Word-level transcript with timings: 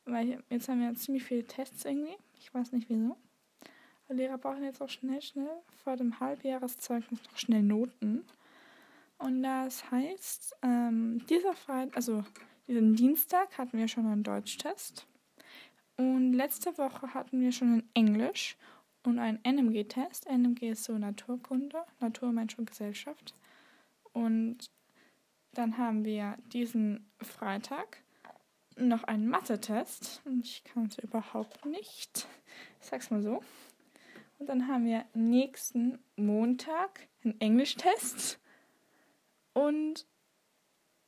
Weil 0.04 0.44
jetzt 0.50 0.68
haben 0.68 0.82
wir 0.82 0.94
ziemlich 0.94 1.24
viele 1.24 1.46
Tests 1.46 1.86
irgendwie. 1.86 2.18
Ich 2.38 2.52
weiß 2.52 2.72
nicht 2.72 2.90
wieso. 2.90 3.16
Lehrer 4.08 4.38
brauchen 4.38 4.64
jetzt 4.64 4.82
auch 4.82 4.88
schnell, 4.88 5.22
schnell 5.22 5.62
vor 5.82 5.96
dem 5.96 6.20
Halbjahreszeugnis 6.20 7.20
noch 7.24 7.36
schnell 7.38 7.62
Noten. 7.62 8.24
Und 9.18 9.42
das 9.42 9.90
heißt, 9.90 10.56
ähm, 10.62 11.24
dieser 11.28 11.54
Freitag, 11.54 11.96
also 11.96 12.24
diesen 12.66 12.94
Dienstag 12.94 13.56
hatten 13.58 13.78
wir 13.78 13.88
schon 13.88 14.06
einen 14.06 14.22
Deutschtest. 14.22 15.06
Und 15.96 16.32
letzte 16.32 16.76
Woche 16.76 17.14
hatten 17.14 17.40
wir 17.40 17.52
schon 17.52 17.74
ein 17.74 17.88
Englisch 17.94 18.56
und 19.04 19.18
einen 19.18 19.38
NMG-Test. 19.44 20.26
NMG 20.26 20.70
ist 20.70 20.84
so 20.84 20.98
Naturkunde, 20.98 21.84
Natur, 22.00 22.32
Mensch 22.32 22.58
und 22.58 22.66
Gesellschaft. 22.66 23.34
Und 24.12 24.70
dann 25.52 25.78
haben 25.78 26.04
wir 26.04 26.36
diesen 26.52 27.10
Freitag 27.20 27.98
noch 28.76 29.04
einen 29.04 29.28
Mathe-Test. 29.28 30.22
Ich 30.42 30.64
kann 30.64 30.86
es 30.86 30.98
überhaupt 30.98 31.64
nicht. 31.64 32.26
Ich 32.80 32.88
sag's 32.88 33.10
mal 33.10 33.22
so. 33.22 33.40
Und 34.38 34.48
dann 34.48 34.68
haben 34.68 34.84
wir 34.84 35.04
nächsten 35.14 35.98
Montag 36.16 37.08
einen 37.22 37.40
Englischtest. 37.40 38.40
Und. 39.52 40.06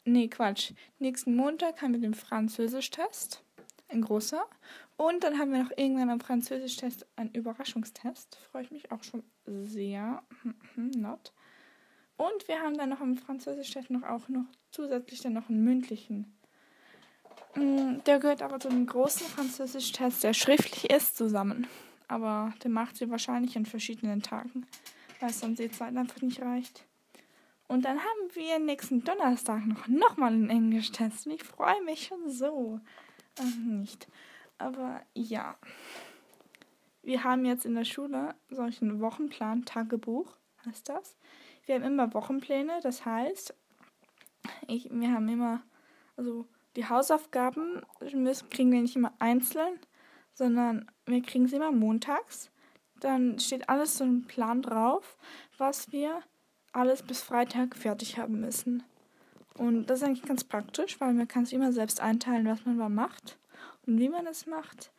Nee, 0.04 0.28
Quatsch. 0.28 0.72
Nächsten 1.00 1.34
Montag 1.34 1.82
haben 1.82 1.92
wir 1.92 2.00
den 2.00 2.14
Französisch-Test. 2.14 3.42
Ein 3.88 4.02
großer. 4.02 4.44
Und 4.96 5.24
dann 5.24 5.38
haben 5.38 5.52
wir 5.52 5.64
noch 5.64 5.72
irgendwann 5.76 6.10
am 6.10 6.20
Französisch-Test 6.20 7.06
einen 7.16 7.32
Überraschungstest. 7.32 8.36
Freue 8.50 8.62
ich 8.62 8.70
mich 8.70 8.92
auch 8.92 9.02
schon 9.02 9.24
sehr. 9.46 10.22
Not. 10.76 11.32
Und 12.16 12.48
wir 12.48 12.60
haben 12.60 12.78
dann 12.78 12.90
noch 12.90 13.00
am 13.00 13.16
Französisch-Test 13.16 13.90
noch 13.90 14.04
auch 14.04 14.28
noch 14.28 14.46
zusätzlich 14.70 15.20
dann 15.20 15.32
noch 15.32 15.48
einen 15.48 15.64
mündlichen. 15.64 16.38
Mm, 17.56 17.98
der 18.06 18.20
gehört 18.20 18.42
aber 18.42 18.60
zu 18.60 18.68
dem 18.68 18.86
großen 18.86 19.26
Französisch-Test, 19.26 20.22
der 20.22 20.32
schriftlich 20.32 20.90
ist, 20.90 21.16
zusammen 21.16 21.66
aber 22.08 22.52
der 22.62 22.70
macht 22.70 22.96
sie 22.96 23.10
wahrscheinlich 23.10 23.56
an 23.56 23.66
verschiedenen 23.66 24.22
Tagen, 24.22 24.66
weil 25.20 25.30
es 25.30 25.40
sonst 25.40 25.58
die 25.58 25.70
Zeit 25.70 25.96
einfach 25.96 26.20
nicht 26.22 26.40
reicht. 26.40 26.86
Und 27.68 27.84
dann 27.84 27.98
haben 27.98 28.34
wir 28.34 28.58
nächsten 28.58 29.02
Donnerstag 29.02 29.66
noch 29.66 29.88
nochmal 29.88 30.32
einen 30.32 30.50
Englisch-Test. 30.50 31.26
Und 31.26 31.32
ich 31.32 31.42
freue 31.42 31.82
mich 31.84 32.06
schon 32.06 32.30
so. 32.30 32.80
Ach, 33.40 33.56
nicht. 33.64 34.06
Aber 34.58 35.02
ja. 35.14 35.56
Wir 37.02 37.24
haben 37.24 37.44
jetzt 37.44 37.66
in 37.66 37.74
der 37.74 37.84
Schule 37.84 38.34
solchen 38.50 39.00
Wochenplan, 39.00 39.64
Tagebuch 39.64 40.36
heißt 40.64 40.88
das. 40.88 41.16
Wir 41.64 41.76
haben 41.76 41.84
immer 41.84 42.12
Wochenpläne, 42.14 42.80
das 42.82 43.04
heißt, 43.04 43.54
ich, 44.68 44.88
wir 44.90 45.12
haben 45.12 45.28
immer, 45.28 45.62
also 46.16 46.46
die 46.76 46.88
Hausaufgaben 46.88 47.82
kriegen 48.50 48.72
wir 48.72 48.82
nicht 48.82 48.96
immer 48.96 49.14
einzeln, 49.18 49.78
sondern 50.34 50.90
wir 51.06 51.22
kriegen 51.22 51.46
sie 51.48 51.56
immer 51.56 51.72
montags. 51.72 52.50
Dann 53.00 53.38
steht 53.38 53.68
alles 53.68 53.98
so 53.98 54.04
ein 54.04 54.24
Plan 54.26 54.62
drauf, 54.62 55.16
was 55.58 55.92
wir 55.92 56.22
alles 56.72 57.02
bis 57.02 57.22
Freitag 57.22 57.76
fertig 57.76 58.18
haben 58.18 58.40
müssen. 58.40 58.82
Und 59.54 59.86
das 59.86 60.00
ist 60.00 60.06
eigentlich 60.06 60.26
ganz 60.26 60.44
praktisch, 60.44 61.00
weil 61.00 61.14
man 61.14 61.28
kann 61.28 61.44
sich 61.44 61.54
immer 61.54 61.72
selbst 61.72 62.00
einteilen, 62.00 62.46
was 62.46 62.64
man 62.66 62.76
mal 62.76 62.90
macht 62.90 63.38
und 63.86 63.98
wie 63.98 64.08
man 64.08 64.26
es 64.26 64.46
macht. 64.46 64.90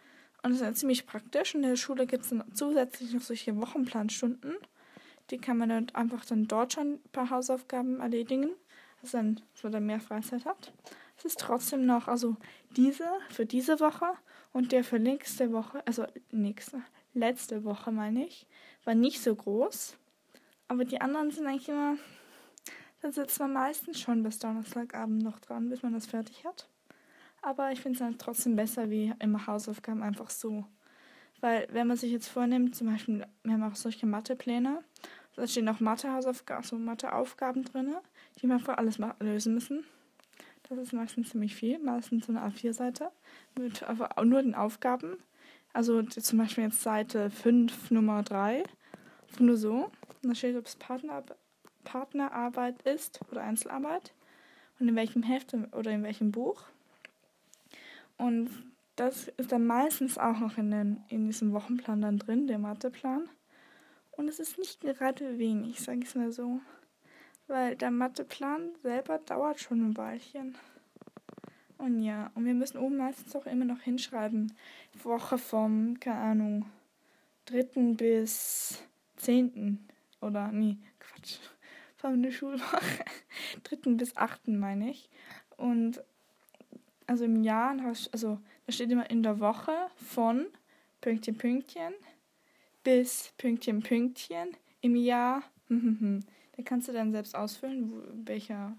Und 0.41 0.51
das 0.51 0.61
ist 0.61 0.65
ja 0.65 0.73
ziemlich 0.73 1.05
praktisch. 1.05 1.55
In 1.55 1.61
der 1.61 1.75
Schule 1.75 2.07
gibt 2.07 2.23
es 2.23 2.29
dann 2.29 2.43
zusätzlich 2.53 3.13
noch 3.13 3.21
solche 3.21 3.55
Wochenplanstunden. 3.57 4.55
Die 5.29 5.37
kann 5.37 5.57
man 5.57 5.69
dann 5.69 5.89
einfach 5.93 6.25
dann 6.25 6.47
dort 6.47 6.73
schon 6.73 6.93
ein 6.93 7.09
paar 7.11 7.29
Hausaufgaben 7.29 7.99
erledigen, 7.99 8.49
dass 9.01 9.11
dann 9.11 9.41
so 9.53 9.69
dann 9.69 9.85
mehr 9.85 9.99
Freizeit 9.99 10.45
hat. 10.45 10.73
Es 11.17 11.25
ist 11.25 11.39
trotzdem 11.39 11.85
noch, 11.85 12.07
also 12.07 12.37
diese 12.75 13.07
für 13.29 13.45
diese 13.45 13.79
Woche 13.79 14.05
und 14.53 14.71
der 14.71 14.83
für 14.83 14.99
nächste 14.99 15.51
Woche, 15.51 15.85
also 15.85 16.05
nächste, 16.31 16.81
letzte 17.13 17.63
Woche 17.63 17.91
meine 17.91 18.25
ich, 18.25 18.47
war 18.83 18.95
nicht 18.95 19.21
so 19.21 19.35
groß. 19.35 19.97
Aber 20.67 20.85
die 20.85 21.01
anderen 21.01 21.31
sind 21.31 21.47
eigentlich 21.47 21.69
immer, 21.69 21.95
da 23.01 23.11
sitzt 23.11 23.39
man 23.39 23.53
meistens 23.53 23.99
schon 23.99 24.23
bis 24.23 24.39
Donnerstagabend 24.39 25.23
noch 25.23 25.39
dran, 25.39 25.69
bis 25.69 25.83
man 25.83 25.93
das 25.93 26.07
fertig 26.07 26.45
hat. 26.45 26.69
Aber 27.41 27.71
ich 27.71 27.81
finde 27.81 27.93
es 27.93 27.99
dann 27.99 28.17
trotzdem 28.17 28.55
besser 28.55 28.89
wie 28.89 29.13
immer 29.19 29.47
Hausaufgaben 29.47 30.03
einfach 30.03 30.29
so. 30.29 30.65
Weil 31.39 31.67
wenn 31.71 31.87
man 31.87 31.97
sich 31.97 32.11
jetzt 32.11 32.27
vornimmt, 32.27 32.75
zum 32.75 32.87
Beispiel, 32.87 33.25
wir 33.43 33.53
haben 33.53 33.63
auch 33.63 33.75
solche 33.75 34.07
Mathepläne, 34.07 34.83
da 35.35 35.47
stehen 35.47 35.69
auch 35.69 35.79
Mathehausaufgaben, 35.79 36.63
so 36.63 36.77
Matheaufgaben 36.77 37.63
drin, 37.63 37.95
die 38.41 38.47
wir 38.47 38.59
vor 38.59 38.79
alles 38.79 38.99
lösen 39.19 39.53
müssen. 39.53 39.85
Das 40.69 40.77
ist 40.79 40.93
meistens 40.93 41.29
ziemlich 41.29 41.55
viel, 41.55 41.79
meistens 41.79 42.25
so 42.25 42.33
eine 42.33 42.41
A4-Seite 42.41 43.11
mit 43.57 43.85
nur 44.23 44.41
den 44.41 44.55
Aufgaben. 44.55 45.17
Also 45.73 46.01
zum 46.03 46.39
Beispiel 46.39 46.65
jetzt 46.65 46.81
Seite 46.81 47.29
5, 47.29 47.91
Nummer 47.91 48.23
3, 48.23 48.63
nur 49.39 49.57
so. 49.57 49.91
Und 50.23 50.29
da 50.29 50.35
steht, 50.35 50.57
ob 50.57 50.65
es 50.65 50.75
Partner, 50.75 51.23
Partnerarbeit 51.83 52.81
ist 52.81 53.19
oder 53.31 53.41
Einzelarbeit 53.41 54.13
und 54.79 54.87
in 54.87 54.95
welchem 54.95 55.23
Heft 55.23 55.53
oder 55.53 55.91
in 55.91 56.03
welchem 56.03 56.31
Buch. 56.31 56.63
Und 58.17 58.49
das 58.95 59.27
ist 59.37 59.51
dann 59.51 59.67
meistens 59.67 60.17
auch 60.17 60.39
noch 60.39 60.57
in, 60.57 60.71
den, 60.71 61.03
in 61.07 61.27
diesem 61.27 61.53
Wochenplan 61.53 62.01
dann 62.01 62.17
drin, 62.17 62.47
der 62.47 62.57
Matheplan. 62.57 63.29
Und 64.11 64.27
es 64.27 64.39
ist 64.39 64.57
nicht 64.57 64.81
gerade 64.81 65.37
wenig, 65.37 65.79
sage 65.79 65.99
ich 65.99 66.05
es 66.05 66.15
mal 66.15 66.31
so. 66.31 66.59
Weil 67.47 67.75
der 67.75 67.91
Matheplan 67.91 68.75
selber 68.81 69.19
dauert 69.19 69.59
schon 69.59 69.81
ein 69.81 69.97
Weilchen. 69.97 70.55
Und 71.77 72.01
ja, 72.01 72.31
und 72.35 72.45
wir 72.45 72.53
müssen 72.53 72.77
oben 72.77 72.97
meistens 72.97 73.35
auch 73.35 73.45
immer 73.45 73.65
noch 73.65 73.81
hinschreiben. 73.81 74.53
Woche 75.03 75.37
vom, 75.37 75.99
keine 75.99 76.19
Ahnung, 76.19 76.65
dritten 77.45 77.95
bis 77.95 78.83
zehnten. 79.15 79.87
Oder, 80.21 80.51
nee, 80.51 80.77
Quatsch. 80.99 81.37
Von 81.97 82.21
der 82.21 82.31
Schulwoche. 82.31 82.79
dritten 83.63 83.97
bis 83.97 84.15
achten, 84.17 84.59
meine 84.59 84.91
ich. 84.91 85.09
Und, 85.55 86.03
also 87.07 87.25
im 87.25 87.43
Jahr, 87.43 87.75
also, 88.11 88.39
da 88.65 88.71
steht 88.71 88.91
immer 88.91 89.09
in 89.09 89.23
der 89.23 89.39
Woche 89.39 89.73
von 89.95 90.45
Pünktchen, 91.01 91.37
Pünktchen 91.37 91.93
bis 92.83 93.33
Pünktchen, 93.37 93.81
Pünktchen. 93.81 94.55
Im 94.81 94.95
Jahr, 94.95 95.43
hm, 95.67 95.81
hm, 95.81 95.99
hm. 95.99 96.19
Da 96.57 96.63
kannst 96.63 96.87
du 96.87 96.91
dann 96.91 97.11
selbst 97.11 97.35
ausfüllen, 97.35 98.25
welcher, 98.27 98.75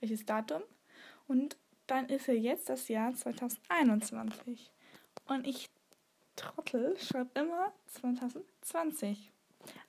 welches 0.00 0.26
Datum. 0.26 0.62
Und 1.28 1.56
dann 1.86 2.08
ist 2.08 2.26
ja 2.26 2.34
jetzt 2.34 2.68
das 2.68 2.88
Jahr 2.88 3.14
2021. 3.14 4.70
Und 5.26 5.46
ich 5.46 5.70
Trottel 6.36 6.96
schreibe 6.98 7.38
immer 7.40 7.72
2020. 7.86 9.30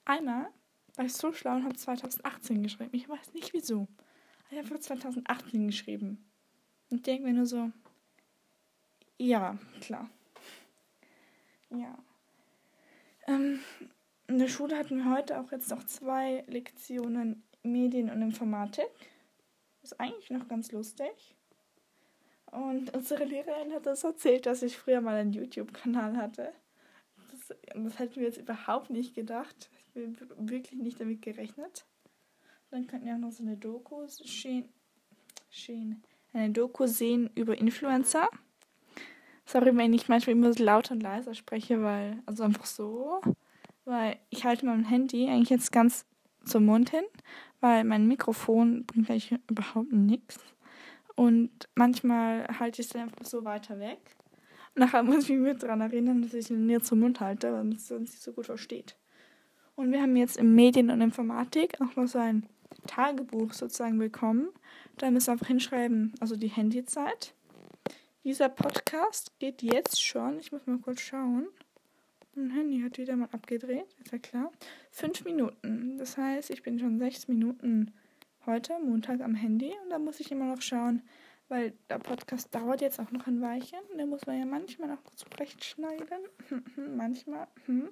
Einmal 0.05 0.49
war 0.95 1.05
ich 1.05 1.13
so 1.13 1.33
schlau 1.33 1.55
und 1.55 1.63
habe 1.63 1.75
2018 1.75 2.61
geschrieben. 2.61 2.89
Ich 2.93 3.09
weiß 3.09 3.33
nicht 3.33 3.53
wieso. 3.53 3.87
Ich 4.49 4.57
habe 4.57 4.67
einfach 4.67 4.79
2018 4.79 5.67
geschrieben. 5.67 6.23
Und 6.89 7.07
denke 7.07 7.23
mir 7.23 7.33
nur 7.33 7.47
so, 7.47 7.71
ja, 9.17 9.57
klar. 9.81 10.09
Ja. 11.69 11.97
Ähm, 13.25 13.61
in 14.27 14.39
der 14.39 14.47
Schule 14.47 14.77
hatten 14.77 14.97
wir 14.97 15.11
heute 15.11 15.39
auch 15.39 15.51
jetzt 15.51 15.69
noch 15.69 15.83
zwei 15.85 16.43
Lektionen 16.47 17.43
Medien 17.63 18.09
und 18.09 18.21
Informatik. 18.21 18.89
Ist 19.81 19.99
eigentlich 19.99 20.29
noch 20.29 20.47
ganz 20.47 20.71
lustig. 20.71 21.35
Und 22.51 22.95
unsere 22.95 23.25
Lehrerin 23.25 23.73
hat 23.73 23.85
das 23.85 24.03
erzählt, 24.03 24.45
dass 24.45 24.61
ich 24.61 24.77
früher 24.77 25.01
mal 25.01 25.15
einen 25.15 25.33
YouTube-Kanal 25.33 26.15
hatte. 26.17 26.53
Das, 27.31 27.57
das 27.73 27.99
hätten 27.99 28.17
wir 28.17 28.23
jetzt 28.23 28.37
überhaupt 28.37 28.89
nicht 28.89 29.15
gedacht. 29.15 29.69
Ich 29.77 29.85
bin 29.93 30.17
wirklich 30.37 30.79
nicht 30.79 30.99
damit 30.99 31.21
gerechnet. 31.21 31.85
Dann 32.69 32.87
könnten 32.87 33.07
wir 33.07 33.15
auch 33.15 33.19
noch 33.19 33.31
so 33.31 33.43
eine 33.43 33.57
Doku 33.57 34.05
sehen. 34.07 34.69
Eine 36.31 36.51
Doku 36.51 36.87
sehen 36.87 37.29
über 37.35 37.57
Influencer. 37.57 38.29
Sorry, 39.45 39.75
wenn 39.75 39.93
ich 39.93 40.07
manchmal 40.07 40.35
immer 40.35 40.53
so 40.53 40.63
laut 40.63 40.91
und 40.91 41.01
leiser 41.01 41.33
spreche, 41.33 41.81
weil, 41.83 42.21
also 42.25 42.43
einfach 42.43 42.65
so 42.65 43.21
weil 43.85 44.17
ich 44.29 44.45
halte 44.45 44.65
mein 44.65 44.85
Handy 44.85 45.27
eigentlich 45.27 45.49
jetzt 45.49 45.71
ganz 45.71 46.05
zum 46.45 46.65
Mund 46.65 46.89
hin, 46.89 47.03
weil 47.59 47.83
mein 47.83 48.07
Mikrofon 48.07 48.85
bringt 48.85 49.09
eigentlich 49.09 49.35
überhaupt 49.49 49.91
nichts. 49.91 50.39
Und 51.15 51.51
manchmal 51.75 52.47
halte 52.59 52.81
ich 52.81 52.89
es 52.89 52.95
einfach 52.95 53.25
so 53.25 53.43
weiter 53.45 53.79
weg. 53.79 53.99
Nachher 54.75 55.03
muss 55.03 55.25
ich 55.25 55.29
mich 55.31 55.39
mit 55.39 55.63
daran 55.63 55.81
erinnern, 55.81 56.21
dass 56.23 56.33
ich 56.33 56.49
ihn 56.49 56.65
näher 56.65 56.81
zum 56.81 56.99
Mund 56.99 57.19
halte, 57.19 57.53
weil 57.53 57.63
man 57.63 57.73
es 57.73 57.87
sonst 57.87 58.11
nicht 58.11 58.23
so 58.23 58.33
gut 58.33 58.47
versteht. 58.47 58.97
Und 59.75 59.91
wir 59.91 60.01
haben 60.01 60.15
jetzt 60.15 60.37
im 60.37 60.55
Medien 60.55 60.89
und 60.89 61.01
Informatik 61.01 61.79
auch 61.81 61.95
noch 61.95 62.07
so 62.07 62.19
ein 62.19 62.47
Tagebuch 62.87 63.53
sozusagen 63.53 63.97
bekommen. 63.97 64.49
Da 64.97 65.09
müssen 65.11 65.27
wir 65.27 65.31
einfach 65.33 65.47
hinschreiben, 65.47 66.13
also 66.19 66.35
die 66.35 66.47
Handyzeit. 66.47 67.33
Dieser 68.23 68.49
Podcast 68.49 69.37
geht 69.39 69.61
jetzt 69.61 70.03
schon, 70.03 70.39
ich 70.39 70.51
muss 70.51 70.65
mal 70.65 70.79
kurz 70.79 71.01
schauen. 71.01 71.47
Mein 72.35 72.49
Handy 72.49 72.81
hat 72.81 72.97
wieder 72.97 73.15
mal 73.15 73.29
abgedreht, 73.31 73.95
ist 74.03 74.11
ja 74.11 74.17
klar. 74.17 74.51
Fünf 74.91 75.23
Minuten. 75.23 75.97
Das 75.97 76.17
heißt, 76.17 76.49
ich 76.49 76.63
bin 76.63 76.79
schon 76.79 76.97
sechs 76.97 77.27
Minuten 77.27 77.93
heute, 78.47 78.79
Montag, 78.79 79.21
am 79.21 79.35
Handy. 79.35 79.71
Und 79.83 79.91
da 79.91 79.99
muss 79.99 80.19
ich 80.19 80.31
immer 80.31 80.45
noch 80.45 80.61
schauen, 80.61 81.03
weil 81.47 81.73
der 81.89 81.99
Podcast 81.99 82.53
dauert 82.55 82.81
jetzt 82.81 82.99
auch 82.99 83.11
noch 83.11 83.27
ein 83.27 83.39
Weilchen. 83.39 83.79
Da 83.95 84.05
muss 84.07 84.25
man 84.25 84.39
ja 84.39 84.45
manchmal 84.45 84.89
noch 84.89 85.03
zurechtschneiden. 85.15 86.23
manchmal. 86.97 87.47
Hm. 87.65 87.89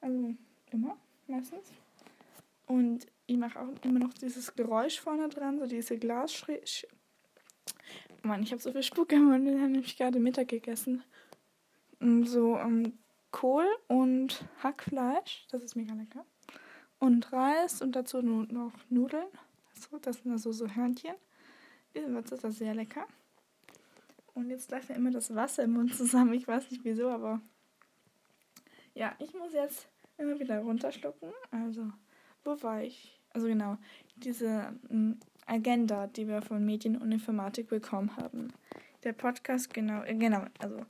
Also 0.00 0.34
immer, 0.72 0.96
meistens. 1.28 1.72
Und 2.66 3.06
ich 3.26 3.36
mache 3.36 3.60
auch 3.60 3.68
immer 3.84 4.00
noch 4.00 4.14
dieses 4.14 4.56
Geräusch 4.56 5.00
vorne 5.00 5.28
dran, 5.28 5.58
so 5.58 5.66
diese 5.66 5.98
Glasschräge. 5.98 6.88
Mann, 8.22 8.42
ich 8.42 8.50
habe 8.50 8.60
so 8.60 8.72
viel 8.72 8.82
Spucke 8.82 9.14
im 9.14 9.26
Mund, 9.26 9.44
wir 9.44 9.60
haben 9.60 9.72
nämlich 9.72 9.96
gerade 9.96 10.18
Mittag 10.18 10.48
gegessen. 10.48 11.02
So 12.00 12.56
um, 12.56 12.92
Kohl 13.30 13.66
und 13.86 14.44
Hackfleisch, 14.62 15.46
das 15.50 15.62
ist 15.62 15.76
mega 15.76 15.94
lecker. 15.94 16.24
Und 16.98 17.32
Reis 17.32 17.82
und 17.82 17.94
dazu 17.94 18.22
noch 18.22 18.72
Nudeln. 18.88 19.28
So, 19.74 19.98
das 19.98 20.18
sind 20.18 20.32
also 20.32 20.50
so 20.52 20.66
Hörnchen. 20.66 21.14
Das 21.94 22.32
ist 22.32 22.58
sehr 22.58 22.74
lecker. 22.74 23.06
Und 24.34 24.50
jetzt 24.50 24.70
läuft 24.70 24.88
mir 24.88 24.96
immer 24.96 25.10
das 25.10 25.34
Wasser 25.34 25.64
im 25.64 25.72
Mund 25.72 25.94
zusammen. 25.94 26.32
Ich 26.34 26.46
weiß 26.46 26.70
nicht 26.70 26.84
wieso, 26.84 27.08
aber 27.10 27.40
ja, 28.94 29.14
ich 29.18 29.34
muss 29.34 29.52
jetzt 29.52 29.88
immer 30.16 30.38
wieder 30.38 30.60
runterschlucken. 30.60 31.32
Also, 31.50 31.92
wo 32.44 32.60
war 32.62 32.82
ich? 32.82 33.20
Also 33.30 33.46
genau, 33.46 33.78
diese 34.16 34.74
hm, 34.88 35.18
Agenda, 35.46 36.06
die 36.06 36.26
wir 36.28 36.42
von 36.42 36.64
Medien 36.64 36.96
und 36.96 37.12
Informatik 37.12 37.68
bekommen 37.68 38.16
haben. 38.16 38.52
Der 39.04 39.12
Podcast, 39.12 39.72
genau, 39.72 40.02
äh, 40.02 40.14
genau, 40.14 40.44
also 40.58 40.84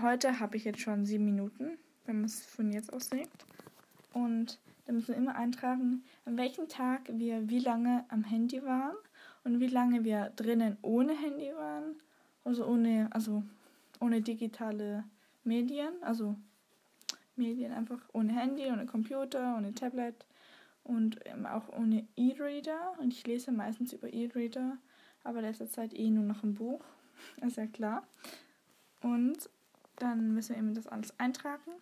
heute 0.00 0.40
habe 0.40 0.56
ich 0.56 0.64
jetzt 0.64 0.80
schon 0.80 1.04
sieben 1.04 1.24
Minuten, 1.24 1.78
wenn 2.06 2.16
man 2.16 2.24
es 2.24 2.44
von 2.44 2.72
jetzt 2.72 2.92
aus 2.92 3.10
sieht. 3.10 3.28
Und 4.12 4.58
da 4.86 4.92
müssen 4.92 5.08
wir 5.08 5.16
immer 5.16 5.36
eintragen, 5.36 6.04
an 6.24 6.36
welchem 6.36 6.68
Tag 6.68 7.02
wir 7.12 7.48
wie 7.48 7.60
lange 7.60 8.04
am 8.08 8.24
Handy 8.24 8.62
waren 8.64 8.96
und 9.44 9.60
wie 9.60 9.68
lange 9.68 10.04
wir 10.04 10.32
drinnen 10.36 10.76
ohne 10.82 11.14
Handy 11.14 11.52
waren. 11.54 11.96
Also 12.44 12.66
ohne, 12.66 13.08
also 13.12 13.44
ohne 14.00 14.20
digitale 14.20 15.04
Medien, 15.44 15.92
also 16.02 16.36
Medien 17.36 17.72
einfach 17.72 18.00
ohne 18.12 18.32
Handy, 18.32 18.66
ohne 18.66 18.86
Computer, 18.86 19.56
ohne 19.56 19.74
Tablet 19.74 20.26
und 20.84 21.20
auch 21.46 21.68
ohne 21.68 22.06
E-Reader. 22.16 22.94
Und 22.98 23.12
ich 23.12 23.26
lese 23.26 23.52
meistens 23.52 23.92
über 23.92 24.12
E-Reader, 24.12 24.78
aber 25.24 25.42
letzter 25.42 25.68
Zeit 25.68 25.94
eh 25.94 26.10
nur 26.10 26.24
noch 26.24 26.42
ein 26.42 26.54
Buch, 26.54 26.84
ist 27.46 27.56
ja 27.56 27.66
klar. 27.66 28.06
Und 29.00 29.48
dann 29.96 30.34
müssen 30.34 30.50
wir 30.50 30.58
eben 30.58 30.74
das 30.74 30.86
alles 30.86 31.18
eintragen. 31.18 31.72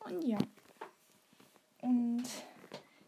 Und 0.00 0.22
ja. 0.24 0.38
Und 1.82 2.24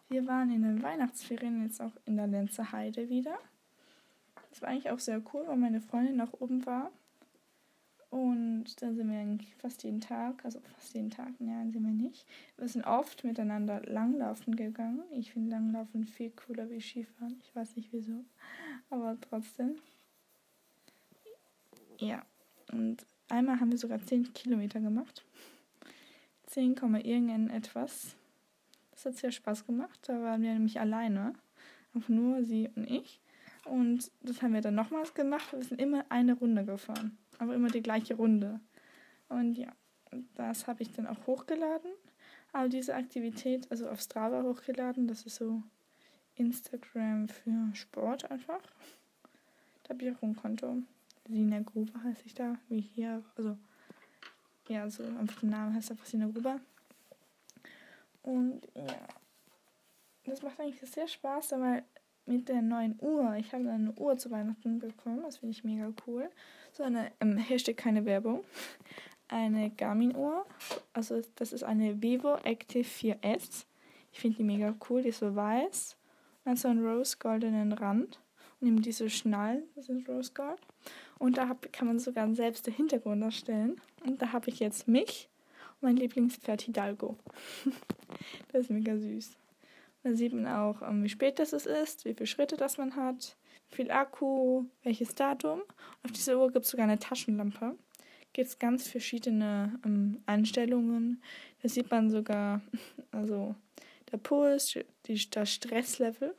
wir 0.09 0.27
waren 0.27 0.51
in 0.51 0.63
den 0.63 0.83
Weihnachtsferien 0.83 1.63
jetzt 1.63 1.81
auch 1.81 1.93
in 2.05 2.17
der 2.17 2.27
Lenzer 2.27 2.73
Heide 2.73 3.09
wieder. 3.09 3.39
Das 4.51 4.63
war 4.63 4.69
eigentlich 4.69 4.91
auch 4.91 4.99
sehr 4.99 5.23
cool, 5.33 5.45
weil 5.47 5.57
meine 5.57 5.81
Freundin 5.81 6.17
noch 6.17 6.33
oben 6.41 6.67
war. 6.67 6.91
Und 8.11 8.83
dann 8.83 8.97
sind 8.97 9.09
wir 9.09 9.21
eigentlich 9.21 9.55
fast 9.55 9.85
jeden 9.85 10.01
Tag, 10.01 10.45
also 10.45 10.59
fast 10.61 10.95
jeden 10.95 11.11
Tag, 11.11 11.29
nein, 11.39 11.71
sind 11.71 11.85
wir 11.85 11.93
nicht. 11.93 12.27
Wir 12.57 12.67
sind 12.67 12.85
oft 12.85 13.23
miteinander 13.23 13.83
langlaufen 13.83 14.57
gegangen. 14.57 15.05
Ich 15.13 15.33
finde 15.33 15.51
Langlaufen 15.51 16.05
viel 16.05 16.31
cooler 16.31 16.69
wie 16.71 16.81
Skifahren. 16.81 17.41
Ich 17.41 17.55
weiß 17.55 17.77
nicht 17.77 17.93
wieso, 17.93 18.25
aber 18.91 19.17
trotzdem. 19.21 19.77
Ja, 21.99 22.25
und 22.73 23.07
einmal 23.31 23.61
haben 23.61 23.71
wir 23.71 23.79
sogar 23.79 24.01
10 24.05 24.33
Kilometer 24.33 24.81
gemacht. 24.81 25.25
10, 26.47 26.75
irgendetwas. 26.75 28.17
Das 28.91 29.07
hat 29.07 29.17
sehr 29.17 29.33
Spaß 29.33 29.67
gemacht. 29.67 30.01
Da 30.03 30.21
waren 30.23 30.43
wir 30.43 30.53
nämlich 30.53 30.81
alleine. 30.81 31.35
Auch 31.97 32.09
nur 32.09 32.45
sie 32.45 32.69
und 32.75 32.91
ich. 32.91 33.21
Und 33.65 34.11
das 34.23 34.43
haben 34.43 34.55
wir 34.55 34.61
dann 34.61 34.75
nochmals 34.75 35.15
gemacht. 35.15 35.53
Wir 35.53 35.63
sind 35.63 35.81
immer 35.81 36.05
eine 36.09 36.35
Runde 36.35 36.65
gefahren 36.65 37.19
aber 37.41 37.55
immer 37.55 37.69
die 37.69 37.83
gleiche 37.83 38.15
Runde. 38.15 38.61
Und 39.29 39.57
ja, 39.57 39.73
das 40.35 40.67
habe 40.67 40.83
ich 40.83 40.93
dann 40.93 41.07
auch 41.07 41.27
hochgeladen. 41.27 41.91
Aber 42.53 42.69
diese 42.69 42.95
Aktivität, 42.95 43.67
also 43.71 43.89
auf 43.89 44.01
Strava 44.01 44.43
hochgeladen, 44.43 45.09
das 45.09 45.25
ist 45.25 45.37
so 45.37 45.63
Instagram 46.35 47.29
für 47.29 47.75
Sport 47.75 48.31
einfach. 48.31 48.61
Da 49.83 49.95
habe 49.95 50.05
ich 50.05 50.15
auch 50.15 50.23
ein 50.23 50.37
Konto. 50.37 50.83
Sina 51.31 51.61
Gruber 51.61 52.03
heiße 52.03 52.23
ich 52.27 52.35
da, 52.35 52.57
wie 52.69 52.81
hier. 52.81 53.23
Also, 53.37 53.57
ja, 54.69 54.89
so 54.91 55.03
einfach 55.05 55.41
der 55.41 55.51
Name 55.51 55.75
heißt 55.75 55.91
einfach 55.91 56.07
Sina 56.07 56.27
Gruber. 56.27 56.61
Und 58.23 58.61
ja, 58.75 59.09
das 60.25 60.43
macht 60.43 60.61
eigentlich 60.61 60.81
sehr 60.91 61.09
Spaß, 61.09 61.53
weil 61.53 61.85
mit 62.27 62.49
der 62.49 62.63
neuen 62.63 62.97
Uhr, 63.01 63.35
ich 63.37 63.53
habe 63.53 63.71
eine 63.71 63.93
Uhr 63.93 64.17
zu 64.17 64.31
Weihnachten 64.31 64.79
bekommen, 64.79 65.23
das 65.23 65.39
finde 65.39 65.53
ich 65.53 65.65
mega 65.65 65.91
cool 66.07 66.31
so 66.73 66.83
eine, 66.83 67.13
ähm, 67.21 67.39
hier 67.39 67.59
steht 67.59 67.77
keine 67.77 68.05
Werbung, 68.05 68.45
eine 69.29 69.71
Garmin-Uhr. 69.71 70.47
Also 70.93 71.23
das 71.37 71.53
ist 71.53 71.63
eine 71.63 72.01
Vivo 72.03 72.37
Active 72.37 72.87
4S. 72.87 73.67
Ich 74.13 74.21
finde 74.21 74.39
die 74.39 74.45
mega 74.45 74.75
cool, 74.89 75.03
die 75.03 75.11
ist 75.11 75.21
so 75.21 75.35
weiß. 75.35 75.97
Und 76.45 76.53
hat 76.53 76.59
so 76.59 76.69
einen 76.69 76.85
rose-goldenen 76.85 77.73
Rand. 77.73 78.21
Eben 78.61 78.83
diese 78.83 79.09
Schnallen, 79.09 79.63
das 79.75 79.89
ist 79.89 80.09
rose 80.09 80.33
gold. 80.35 80.61
Und 81.19 81.39
da 81.39 81.49
hab, 81.49 81.73
kann 81.73 81.87
man 81.87 81.99
sogar 81.99 82.33
selbst 82.35 82.67
den 82.67 82.75
Hintergrund 82.75 83.23
erstellen. 83.23 83.81
Und 84.05 84.21
da 84.21 84.33
habe 84.33 84.51
ich 84.51 84.61
jetzt 84.61 84.87
mich 84.87 85.29
und 85.81 85.83
mein 85.83 85.97
Lieblingspferd 85.97 86.63
Hidalgo. 86.63 87.17
das 88.53 88.63
ist 88.63 88.71
mega 88.71 88.97
süß. 88.97 89.37
Da 90.03 90.15
sieht 90.15 90.33
man 90.33 90.47
auch, 90.47 90.83
ähm, 90.83 91.05
wie 91.05 91.09
spät 91.09 91.39
das 91.39 91.53
ist, 91.53 92.05
wie 92.05 92.15
viele 92.15 92.27
Schritte 92.27 92.57
das 92.57 92.79
man 92.79 92.97
hat, 92.97 93.37
viel 93.69 93.91
Akku, 93.91 94.65
welches 94.83 95.15
Datum. 95.15 95.63
Auf 96.03 96.13
dieser 96.13 96.39
Uhr 96.39 96.51
gibt 96.51 96.65
es 96.65 96.71
sogar 96.71 96.85
eine 96.85 96.99
Taschenlampe. 96.99 97.77
Gibt 98.33 98.49
es 98.49 98.59
ganz 98.59 98.89
verschiedene 98.89 99.79
ähm, 99.85 100.23
Einstellungen. 100.27 101.23
Da 101.63 101.69
sieht 101.69 101.91
man 101.91 102.11
sogar 102.11 102.63
also 103.11 103.55
der 104.11 104.19
Puls, 104.19 104.79
die, 105.07 105.31
das 105.31 105.53
Stresslevel. 105.53 106.35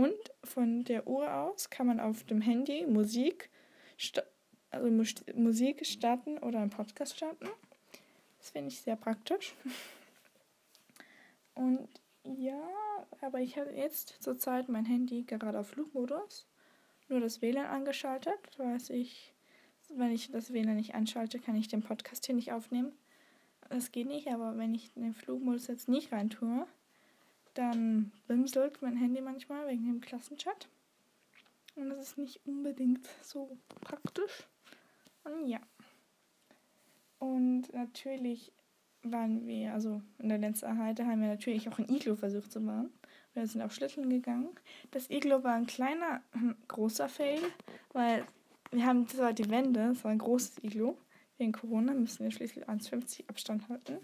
Und 0.00 0.32
von 0.44 0.82
der 0.84 1.06
Uhr 1.06 1.30
aus 1.30 1.68
kann 1.68 1.86
man 1.86 2.00
auf 2.00 2.24
dem 2.24 2.40
Handy 2.40 2.86
Musik, 2.86 3.50
also 4.70 4.90
Musik 5.34 5.84
starten 5.84 6.38
oder 6.38 6.60
einen 6.60 6.70
Podcast 6.70 7.18
starten. 7.18 7.46
Das 8.38 8.48
finde 8.48 8.68
ich 8.68 8.80
sehr 8.80 8.96
praktisch. 8.96 9.54
Und 11.54 11.86
ja, 12.24 12.62
aber 13.20 13.40
ich 13.40 13.58
habe 13.58 13.72
jetzt 13.72 14.22
zurzeit 14.22 14.70
mein 14.70 14.86
Handy 14.86 15.24
gerade 15.24 15.58
auf 15.58 15.68
Flugmodus. 15.68 16.46
Nur 17.10 17.20
das 17.20 17.42
WLAN 17.42 17.66
angeschaltet, 17.66 18.38
weiß 18.56 18.88
ich, 18.90 19.34
wenn 19.90 20.12
ich 20.12 20.30
das 20.30 20.50
WLAN 20.50 20.76
nicht 20.76 20.94
anschalte, 20.94 21.38
kann 21.38 21.56
ich 21.56 21.68
den 21.68 21.82
Podcast 21.82 22.24
hier 22.24 22.34
nicht 22.34 22.52
aufnehmen. 22.52 22.92
Das 23.68 23.92
geht 23.92 24.06
nicht, 24.06 24.28
aber 24.28 24.56
wenn 24.56 24.74
ich 24.74 24.94
den 24.94 25.12
Flugmodus 25.12 25.66
jetzt 25.66 25.90
nicht 25.90 26.10
rein 26.10 26.30
tue, 26.30 26.66
dann 27.54 28.12
bimselt 28.26 28.80
mein 28.82 28.96
Handy 28.96 29.20
manchmal 29.20 29.66
wegen 29.68 29.86
dem 29.86 30.00
Klassenchat. 30.00 30.68
Und 31.76 31.90
das 31.90 32.10
ist 32.10 32.18
nicht 32.18 32.40
unbedingt 32.46 33.06
so 33.22 33.56
praktisch. 33.80 34.46
Und 35.24 35.46
ja. 35.46 35.60
Und 37.18 37.72
natürlich 37.72 38.52
waren 39.02 39.46
wir, 39.46 39.72
also 39.72 40.02
in 40.18 40.28
der 40.28 40.38
letzten 40.38 40.78
Heide 40.78 41.06
haben 41.06 41.20
wir 41.20 41.28
natürlich 41.28 41.68
auch 41.68 41.78
ein 41.78 41.88
Iglo 41.88 42.16
versucht 42.16 42.52
zu 42.52 42.60
bauen. 42.60 42.90
Wir 43.32 43.46
sind 43.46 43.62
auf 43.62 43.72
Schlitteln 43.72 44.10
gegangen. 44.10 44.50
Das 44.90 45.08
Iglo 45.08 45.42
war 45.44 45.54
ein 45.54 45.66
kleiner, 45.66 46.22
großer 46.68 47.08
Fail, 47.08 47.40
weil 47.92 48.24
wir 48.72 48.84
haben 48.84 49.06
zwar 49.08 49.32
die 49.32 49.48
Wände, 49.50 49.90
es 49.92 50.04
war 50.04 50.10
ein 50.10 50.18
großes 50.18 50.62
Iglo. 50.62 50.98
Wegen 51.38 51.52
Corona 51.52 51.94
müssen 51.94 52.24
wir 52.24 52.30
schließlich 52.30 52.68
1,50 52.68 53.28
Abstand 53.28 53.68
halten. 53.68 53.98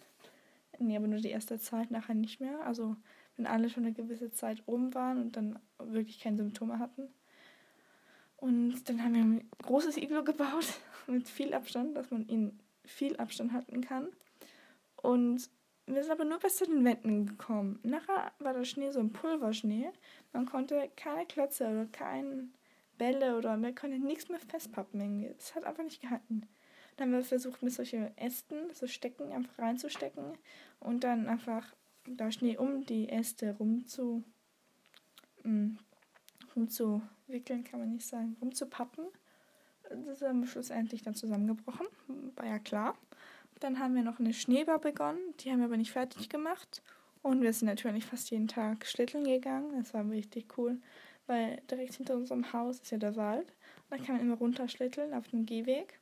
Nee, 0.78 0.96
aber 0.96 1.06
nur 1.06 1.20
die 1.20 1.30
erste 1.30 1.58
Zeit, 1.58 1.90
nachher 1.90 2.14
nicht 2.14 2.40
mehr. 2.40 2.66
Also 2.66 2.96
wenn 3.37 3.47
alle 3.47 3.69
schon 3.69 3.85
eine 3.85 3.93
gewisse 3.93 4.31
Zeit 4.33 4.62
oben 4.66 4.95
waren 4.95 5.21
und 5.21 5.37
dann 5.37 5.59
wirklich 5.78 6.21
keine 6.21 6.37
Symptome 6.37 6.78
hatten. 6.78 7.09
Und 8.37 8.88
dann 8.88 9.02
haben 9.02 9.14
wir 9.14 9.23
ein 9.23 9.50
großes 9.62 9.97
Iglo 9.97 10.23
gebaut 10.25 10.66
mit 11.07 11.28
viel 11.28 11.55
Abstand, 11.55 11.97
dass 11.97 12.11
man 12.11 12.28
ihn 12.28 12.59
viel 12.85 13.16
Abstand 13.16 13.52
halten 13.52 13.81
kann. 13.81 14.09
Und 14.97 15.49
wir 15.87 16.02
sind 16.02 16.12
aber 16.12 16.25
nur 16.25 16.38
bis 16.38 16.57
zu 16.57 16.66
den 16.66 16.85
Wänden 16.85 17.26
gekommen. 17.26 17.78
Nachher 17.83 18.33
war 18.38 18.55
der 18.55 18.64
Schnee 18.64 18.90
so 18.90 19.00
ein 19.00 19.12
Pulverschnee. 19.12 19.90
Man 20.33 20.47
konnte 20.47 20.90
keine 20.97 21.26
Klötze 21.26 21.69
oder 21.69 21.87
keine 21.87 22.49
Bälle 22.99 23.37
oder 23.37 23.57
man 23.57 23.75
konnte 23.75 23.99
nichts 23.99 24.28
mehr 24.28 24.40
festpappen. 24.40 25.25
Es 25.38 25.55
hat 25.55 25.64
einfach 25.64 25.85
nicht 25.85 26.02
gehalten. 26.02 26.43
Dann 26.97 27.09
haben 27.09 27.19
wir 27.19 27.25
versucht, 27.25 27.62
mit 27.62 27.73
solchen 27.73 28.16
Ästen, 28.16 28.73
so 28.73 28.87
Stecken 28.87 29.31
einfach 29.31 29.59
reinzustecken 29.59 30.38
und 30.81 31.05
dann 31.05 31.28
einfach 31.28 31.75
da 32.08 32.30
Schnee 32.30 32.56
um 32.56 32.84
die 32.84 33.08
Äste 33.08 33.56
rumzu, 33.58 34.22
mm, 35.44 35.76
rumzuwickeln, 36.54 37.64
kann 37.64 37.80
man 37.80 37.92
nicht 37.92 38.06
sagen, 38.06 38.36
rumzupappen. 38.40 39.06
Das 39.88 40.06
ist 40.06 40.22
dann 40.22 40.46
schlussendlich 40.46 41.02
dann 41.02 41.14
zusammengebrochen, 41.14 41.86
war 42.34 42.46
ja 42.46 42.58
klar. 42.58 42.96
Dann 43.60 43.78
haben 43.78 43.94
wir 43.94 44.02
noch 44.02 44.20
eine 44.20 44.32
Schneebar 44.32 44.78
begonnen, 44.78 45.34
die 45.40 45.50
haben 45.50 45.58
wir 45.58 45.66
aber 45.66 45.76
nicht 45.76 45.92
fertig 45.92 46.28
gemacht. 46.28 46.82
Und 47.22 47.42
wir 47.42 47.52
sind 47.52 47.66
natürlich 47.66 48.04
fast 48.04 48.30
jeden 48.30 48.46
Tag 48.46 48.86
schlitteln 48.86 49.25
gegangen. 49.25 49.72
Das 49.78 49.92
war 49.94 50.08
richtig 50.08 50.56
cool, 50.56 50.80
weil 51.26 51.60
direkt 51.70 51.94
hinter 51.94 52.14
unserem 52.14 52.52
Haus 52.52 52.80
ist 52.80 52.92
ja 52.92 52.98
der 52.98 53.16
Wald. 53.16 53.52
Da 53.90 53.96
kann 53.96 54.16
man 54.16 54.20
immer 54.20 54.36
runterschlitteln 54.36 55.12
auf 55.12 55.26
dem 55.28 55.44
Gehweg. 55.44 55.98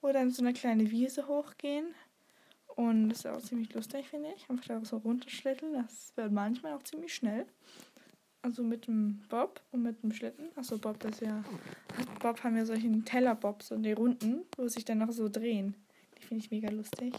Oder 0.00 0.22
in 0.22 0.30
so 0.30 0.42
eine 0.42 0.52
kleine 0.52 0.90
Wiese 0.90 1.28
hochgehen. 1.28 1.94
Und 2.76 3.10
das 3.10 3.18
ist 3.18 3.26
auch 3.26 3.40
ziemlich 3.40 3.72
lustig, 3.72 4.08
finde 4.08 4.32
ich. 4.36 4.48
Einfach 4.50 4.66
da 4.66 4.84
so 4.84 4.96
runterschlitteln. 4.96 5.74
Das 5.74 6.12
wird 6.16 6.32
manchmal 6.32 6.72
auch 6.72 6.82
ziemlich 6.82 7.14
schnell. 7.14 7.46
Also 8.42 8.62
mit 8.62 8.86
dem 8.86 9.22
Bob 9.28 9.60
und 9.70 9.82
mit 9.82 10.02
dem 10.02 10.12
Schlitten. 10.12 10.48
Achso, 10.56 10.76
Bob, 10.76 10.98
das 11.00 11.12
ist 11.12 11.22
ja. 11.22 11.42
Bob 12.20 12.42
haben 12.42 12.56
ja 12.56 12.66
solchen 12.66 13.04
Tellerbob, 13.04 13.62
so 13.62 13.76
die 13.76 13.92
runden, 13.92 14.44
wo 14.56 14.68
sich 14.68 14.84
dann 14.84 14.98
noch 14.98 15.12
so 15.12 15.28
drehen. 15.28 15.74
Die 16.18 16.22
finde 16.26 16.44
ich 16.44 16.50
mega 16.50 16.68
lustig. 16.70 17.14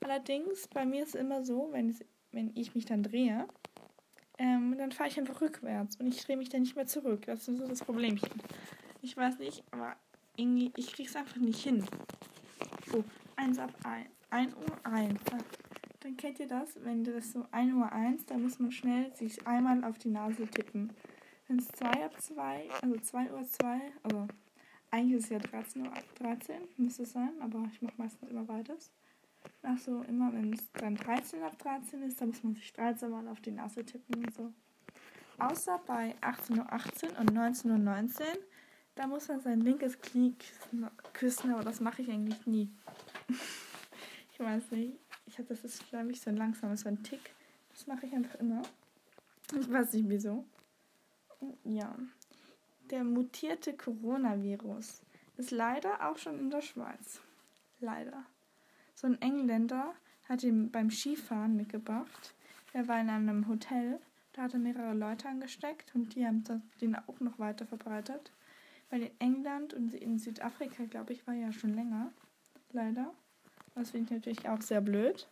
Allerdings, 0.00 0.66
bei 0.68 0.84
mir 0.84 1.04
ist 1.04 1.14
es 1.14 1.20
immer 1.20 1.44
so, 1.44 1.68
wenn, 1.72 1.94
wenn 2.32 2.50
ich 2.56 2.74
mich 2.74 2.86
dann 2.86 3.02
drehe, 3.02 3.46
ähm, 4.38 4.74
dann 4.76 4.90
fahre 4.90 5.08
ich 5.08 5.18
einfach 5.18 5.40
rückwärts 5.40 5.96
und 5.96 6.08
ich 6.08 6.24
drehe 6.24 6.36
mich 6.36 6.48
dann 6.48 6.62
nicht 6.62 6.74
mehr 6.74 6.86
zurück. 6.86 7.26
Das 7.26 7.46
ist 7.46 7.58
so 7.58 7.68
das 7.68 7.84
Problemchen. 7.84 8.28
Ich 9.00 9.16
weiß 9.16 9.38
nicht, 9.38 9.62
aber 9.70 9.94
irgendwie, 10.36 10.72
ich 10.76 10.92
krieg's 10.92 11.14
einfach 11.14 11.36
nicht 11.36 11.62
hin. 11.62 11.84
Oh, 12.92 13.04
1 13.36 13.58
ab 13.58 13.70
1. 13.84 14.08
1 14.34 14.52
Uhr 14.52 14.76
1. 14.82 15.20
Dann 16.00 16.16
kennt 16.16 16.40
ihr 16.40 16.48
das, 16.48 16.76
wenn 16.82 17.04
das 17.04 17.30
so 17.30 17.46
1 17.52 17.72
Uhr 17.72 17.92
1, 17.92 18.26
dann 18.26 18.42
muss 18.42 18.58
man 18.58 18.72
schnell 18.72 19.14
sich 19.14 19.46
einmal 19.46 19.84
auf 19.84 19.96
die 19.98 20.08
Nase 20.08 20.48
tippen. 20.48 20.92
Wenn 21.46 21.58
es 21.60 21.68
2 21.68 21.86
ab 22.04 22.20
2, 22.20 22.68
also 22.82 22.96
2 22.96 23.32
Uhr 23.32 23.44
2, 23.44 23.80
also 24.02 24.26
eigentlich 24.90 25.18
ist 25.18 25.24
es 25.26 25.30
ja 25.30 25.38
13 25.38 25.82
Uhr 25.82 25.92
13, 26.18 26.56
müsste 26.78 27.04
es 27.04 27.12
sein, 27.12 27.30
aber 27.40 27.62
ich 27.72 27.80
mache 27.80 27.94
meistens 27.96 28.28
immer 28.28 28.42
beides. 28.42 28.90
Ach 29.62 29.78
so, 29.78 30.02
immer 30.02 30.32
wenn 30.32 30.52
es 30.52 30.72
dann 30.72 30.96
13 30.96 31.40
ab 31.40 31.56
13 31.60 32.02
ist, 32.02 32.20
dann 32.20 32.30
muss 32.30 32.42
man 32.42 32.54
sich 32.56 32.72
13 32.72 33.08
Mal 33.08 33.28
auf 33.28 33.40
die 33.40 33.52
Nase 33.52 33.84
tippen 33.84 34.16
und 34.16 34.34
so. 34.34 34.52
Außer 35.38 35.80
bei 35.86 36.16
18.18 36.22 36.58
Uhr 36.58 36.72
18 36.72 37.10
und 37.10 37.30
19.19 37.30 37.70
Uhr 37.70 37.78
19 37.78 38.26
da 38.96 39.08
muss 39.08 39.26
man 39.26 39.40
sein 39.40 39.60
linkes 39.60 40.00
Knie 40.00 40.34
küssen, 41.12 41.52
aber 41.52 41.64
das 41.64 41.80
mache 41.80 42.02
ich 42.02 42.10
eigentlich 42.10 42.46
nie. 42.46 42.70
ich 44.44 44.50
weiß 44.50 44.70
nicht. 44.72 44.98
Ich 45.26 45.38
habe 45.38 45.48
das 45.48 45.64
ist, 45.64 45.88
glaube 45.88 46.12
ich, 46.12 46.20
so 46.20 46.28
ein 46.28 46.36
langsames, 46.36 46.82
so 46.82 46.88
ein 46.90 47.02
Tick. 47.02 47.34
Das 47.70 47.86
mache 47.86 48.06
ich 48.06 48.12
einfach 48.12 48.38
immer. 48.40 48.62
Ich 49.58 49.70
weiß 49.70 49.94
nicht 49.94 50.08
wieso. 50.08 50.44
Ja. 51.64 51.96
Der 52.90 53.04
mutierte 53.04 53.74
Coronavirus 53.74 55.00
ist 55.38 55.50
leider 55.50 56.06
auch 56.06 56.18
schon 56.18 56.38
in 56.38 56.50
der 56.50 56.60
Schweiz. 56.60 57.20
Leider. 57.80 58.24
So 58.94 59.06
ein 59.06 59.20
Engländer 59.22 59.94
hat 60.28 60.42
ihn 60.42 60.70
beim 60.70 60.90
Skifahren 60.90 61.56
mitgebracht. 61.56 62.34
Er 62.74 62.86
war 62.86 63.00
in 63.00 63.08
einem 63.08 63.48
Hotel. 63.48 63.98
Da 64.34 64.42
hat 64.42 64.52
er 64.52 64.58
mehrere 64.58 64.94
Leute 64.94 65.28
angesteckt 65.28 65.94
und 65.94 66.14
die 66.14 66.26
haben 66.26 66.44
den 66.82 66.96
auch 66.96 67.20
noch 67.20 67.38
weiter 67.38 67.64
verbreitet. 67.66 68.30
Weil 68.90 69.04
in 69.04 69.20
England 69.20 69.72
und 69.72 69.94
in 69.94 70.18
Südafrika, 70.18 70.84
glaube 70.84 71.14
ich, 71.14 71.26
war 71.26 71.34
ja 71.34 71.50
schon 71.50 71.74
länger. 71.74 72.12
Leider. 72.72 73.14
Das 73.74 73.90
finde 73.90 74.06
ich 74.06 74.10
natürlich 74.18 74.48
auch 74.48 74.60
sehr 74.60 74.80
blöd. 74.80 75.28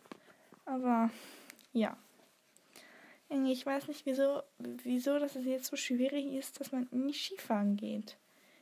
Aber 0.65 1.09
ja. 1.71 1.97
Ich 3.29 3.65
weiß 3.65 3.87
nicht, 3.87 4.05
wieso, 4.05 4.43
wieso 4.59 5.17
dass 5.17 5.35
es 5.35 5.45
jetzt 5.45 5.67
so 5.67 5.75
schwierig 5.75 6.33
ist, 6.33 6.59
dass 6.59 6.71
man 6.71 6.87
nicht 6.91 7.25
Skifahren 7.25 7.77
geht. 7.77 8.17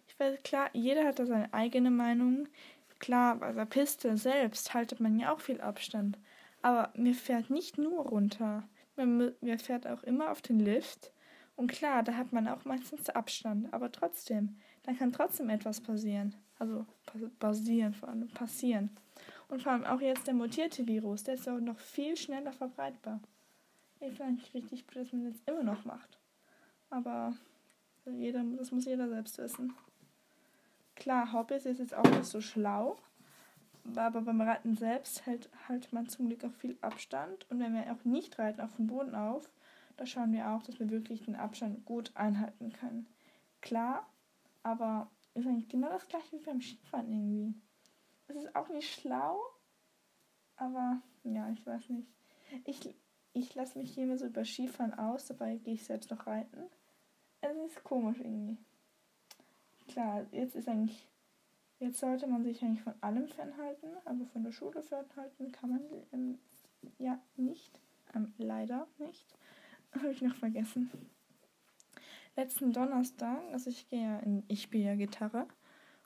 Ich 0.08 0.18
weiß, 0.20 0.42
klar, 0.44 0.70
jeder 0.74 1.06
hat 1.06 1.20
da 1.20 1.26
seine 1.26 1.54
eigene 1.54 1.92
Meinung. 1.92 2.48
Klar, 3.00 3.38
bei 3.38 3.52
der 3.52 3.66
Piste 3.66 4.16
selbst 4.16 4.74
haltet 4.74 5.00
man 5.00 5.20
ja 5.20 5.34
auch 5.34 5.42
viel 5.42 5.60
Abstand. 5.60 6.18
Aber 6.62 6.94
mir 6.96 7.16
fährt 7.16 7.50
nicht 7.50 7.78
nur 7.78 8.06
runter. 8.06 8.64
Mir 8.96 9.60
fährt 9.60 9.88
auch 9.88 10.04
immer 10.04 10.32
auf 10.32 10.42
den 10.42 10.60
Lift. 10.60 11.12
Und 11.56 11.72
klar, 11.72 12.04
da 12.04 12.14
hat 12.14 12.32
man 12.32 12.48
auch 12.48 12.64
meistens 12.64 13.10
Abstand. 13.10 13.74
Aber 13.74 13.92
trotzdem, 13.92 14.58
dann 14.84 14.98
kann 14.98 15.12
trotzdem 15.12 15.50
etwas 15.50 15.82
passieren. 15.82 16.36
Also 16.60 16.86
passieren, 17.40 17.94
vor 17.94 18.10
allem 18.10 18.30
passieren. 18.30 18.90
Und 19.52 19.62
vor 19.62 19.74
allem 19.74 19.84
auch 19.84 20.00
jetzt 20.00 20.28
der 20.28 20.34
mutierte 20.34 20.88
Virus, 20.88 21.26
der 21.26 21.34
ist 21.34 21.48
auch 21.50 21.60
noch 21.60 21.78
viel 21.78 22.16
schneller 22.16 22.54
verbreitbar. 22.54 23.20
Ich 24.00 24.08
finde 24.14 24.24
eigentlich 24.24 24.54
richtig 24.54 24.88
blöd, 24.88 25.06
dass 25.06 25.12
man 25.12 25.26
das 25.26 25.42
immer 25.46 25.64
noch 25.64 25.84
macht. 25.84 26.18
Aber 26.90 27.36
jeder, 28.06 28.46
das 28.58 28.72
muss 28.72 28.86
jeder 28.86 29.10
selbst 29.10 29.38
wissen. 29.40 29.74
Klar, 30.96 31.34
Hobbys 31.34 31.66
ist 31.66 31.80
jetzt 31.80 31.94
auch 31.94 32.10
nicht 32.10 32.24
so 32.24 32.40
schlau. 32.40 32.96
Aber 33.94 34.22
beim 34.22 34.40
Reiten 34.40 34.78
selbst 34.78 35.26
hält, 35.26 35.50
hält 35.68 35.92
man 35.92 36.08
zum 36.08 36.28
Glück 36.28 36.46
auch 36.46 36.54
viel 36.54 36.78
Abstand. 36.80 37.46
Und 37.52 37.60
wenn 37.60 37.74
wir 37.74 37.92
auch 37.92 38.06
nicht 38.06 38.40
reiten 38.40 38.62
auf 38.62 38.78
dem 38.78 38.88
Boden 38.88 39.16
auf, 39.16 39.52
da 39.98 40.06
schauen 40.06 40.32
wir 40.32 40.48
auch, 40.48 40.64
dass 40.64 40.80
wir 40.80 40.90
wirklich 40.90 41.24
den 41.24 41.36
Abstand 41.36 41.84
gut 41.84 42.16
einhalten 42.16 42.72
können. 42.72 43.06
Klar, 43.60 44.08
aber 44.64 45.12
ist 45.34 45.46
eigentlich 45.46 45.68
genau 45.68 45.90
das 45.90 46.08
gleiche 46.08 46.40
wie 46.40 46.46
beim 46.46 46.62
Skifahren 46.62 47.12
irgendwie. 47.12 47.54
Es 48.32 48.46
ist 48.46 48.56
auch 48.56 48.70
nicht 48.70 48.90
schlau, 48.90 49.42
aber 50.56 51.02
ja, 51.24 51.50
ich 51.50 51.66
weiß 51.66 51.90
nicht. 51.90 52.08
Ich, 52.66 52.96
ich 53.34 53.56
lasse 53.56 53.78
mich 53.78 53.94
hier 53.94 54.06
immer 54.06 54.18
so 54.18 54.26
über 54.26 54.46
Skifahren 54.46 54.94
aus, 54.94 55.26
dabei 55.26 55.58
gehe 55.58 55.74
ich 55.74 55.84
selbst 55.84 56.10
noch 56.12 56.28
reiten. 56.28 56.64
Es 57.42 57.58
ist 57.58 57.84
komisch 57.84 58.20
irgendwie. 58.20 58.58
Klar, 59.90 60.26
jetzt 60.32 60.56
ist 60.56 60.70
eigentlich, 60.70 61.06
jetzt 61.80 62.00
sollte 62.00 62.26
man 62.28 62.44
sich 62.44 62.62
eigentlich 62.62 62.84
von 62.84 62.94
allem 63.02 63.28
fernhalten, 63.28 63.90
aber 64.06 64.26
von 64.28 64.44
der 64.44 64.54
Schule 64.54 64.82
fernhalten 64.82 65.52
kann 65.52 65.70
man 65.70 65.82
ähm, 66.14 66.40
ja 67.00 67.20
nicht. 67.36 67.80
Ähm, 68.16 68.34
leider 68.38 68.88
nicht. 68.98 69.28
Habe 69.94 70.12
ich 70.12 70.22
noch 70.22 70.36
vergessen 70.36 70.90
letzten 72.38 72.72
Donnerstag, 72.72 73.42
also 73.52 73.70
ich 73.70 73.90
gehe 73.90 74.04
ja 74.04 74.20
in, 74.20 74.44
ich 74.48 74.62
spiele 74.62 74.86
ja 74.86 74.96
Gitarre 74.96 75.48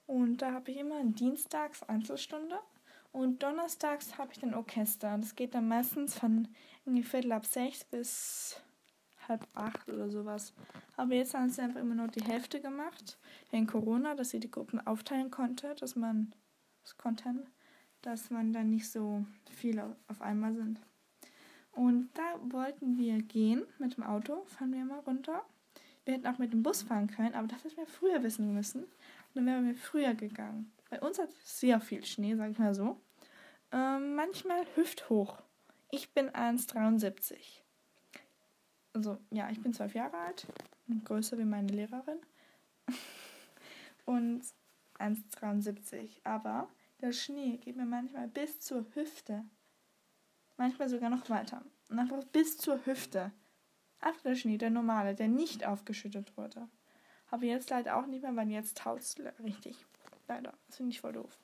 und 0.08 0.38
da 0.38 0.54
habe 0.54 0.72
ich 0.72 0.78
immer 0.78 1.04
dienstags 1.04 1.84
Einzelstunde 1.84 2.60
und 3.12 3.42
donnerstags 3.44 4.18
habe 4.18 4.34
ich 4.34 4.40
dann 4.40 4.54
Orchester. 4.54 5.18
Das 5.18 5.36
geht 5.36 5.56
dann 5.56 5.68
meistens 5.68 6.18
von 6.18 6.48
irgendwie 6.86 7.04
Viertel 7.04 7.32
ab 7.32 7.46
sechs 7.46 7.84
bis 7.84 8.62
halb 9.28 9.48
acht 9.54 9.90
oder 9.90 10.10
sowas. 10.10 10.54
Aber 10.98 11.14
jetzt 11.14 11.34
haben 11.34 11.50
sie 11.50 11.62
einfach 11.62 11.80
immer 11.80 11.96
nur 11.96 12.08
die 12.08 12.24
Hälfte 12.24 12.62
gemacht, 12.62 13.18
wegen 13.52 13.68
Corona, 13.68 14.16
dass 14.16 14.30
sie 14.30 14.40
die 14.40 14.52
Gruppen 14.52 14.86
aufteilen 14.86 15.32
konnte, 15.32 15.76
dass 15.76 15.96
man 15.96 16.34
das 16.84 16.98
konnten, 16.98 17.48
dass 18.02 18.30
man 18.30 18.54
dann 18.54 18.70
nicht 18.70 18.90
so 18.90 19.26
viele 19.50 19.96
auf 20.08 20.22
einmal 20.22 20.54
sind. 20.54 20.80
Und 21.72 22.10
da 22.14 22.40
wollten 22.52 22.98
wir 22.98 23.22
gehen 23.22 23.66
mit 23.80 23.98
dem 23.98 24.04
Auto, 24.04 24.46
fahren 24.46 24.72
wir 24.74 24.86
mal 24.86 25.00
runter. 25.00 25.44
Wir 26.06 26.14
hätten 26.14 26.28
auch 26.28 26.38
mit 26.38 26.54
dem 26.54 26.64
Bus 26.64 26.84
fahren 26.84 27.08
können, 27.08 27.34
aber 27.34 27.48
das 27.48 27.64
hätten 27.64 27.78
wir 27.78 27.88
früher 27.88 28.22
wissen 28.24 28.54
müssen. 28.54 28.84
Und 28.84 29.36
dann 29.36 29.46
wären 29.48 29.66
wir 29.66 29.76
früher 29.76 30.14
gegangen. 30.14 30.72
Bei 30.90 31.02
uns 31.02 31.20
hat 31.20 31.30
es 31.30 31.60
sehr 31.60 31.82
viel 31.82 32.06
Schnee, 32.06 32.36
sag 32.36 32.52
ich 32.52 32.60
mal 32.60 32.76
so. 32.76 33.02
Ähm, 33.72 34.16
manchmal 34.16 34.66
hüfthoch. 34.76 35.42
Ich 35.92 36.14
bin 36.14 36.30
1,73. 36.30 37.64
Also, 38.94 39.18
ja, 39.32 39.50
ich 39.50 39.62
bin 39.62 39.74
zwölf 39.74 39.96
Jahre 39.96 40.18
alt. 40.18 40.48
Größer 41.04 41.38
wie 41.38 41.46
meine 41.46 41.72
Lehrerin. 41.72 42.20
und 44.06 44.44
1,73. 45.00 46.22
Aber 46.24 46.70
der 47.02 47.12
Schnee 47.12 47.58
geht 47.58 47.76
mir 47.76 47.86
manchmal 47.86 48.28
bis 48.28 48.60
zur 48.60 48.86
Hüfte. 48.94 49.44
Manchmal 50.58 50.88
sogar 50.88 51.10
noch 51.10 51.30
weiter. 51.30 51.64
Und 51.90 52.00
einfach 52.00 52.24
bis 52.26 52.58
zur 52.58 52.86
Hüfte. 52.86 53.32
Apfelschnee, 54.06 54.58
der 54.58 54.70
normale, 54.70 55.16
der 55.16 55.28
nicht 55.28 55.66
aufgeschüttet 55.66 56.36
wurde. 56.38 56.68
Aber 57.32 57.44
jetzt 57.44 57.70
leider 57.70 57.98
auch 57.98 58.06
nicht 58.06 58.22
mehr, 58.22 58.36
weil 58.36 58.50
jetzt 58.50 58.78
taut 58.78 59.00
es 59.00 59.16
richtig. 59.44 59.76
Leider. 60.28 60.54
Das 60.68 60.78
finde 60.78 60.92
ich 60.92 61.02
voll 61.02 61.14
doof. 61.14 61.38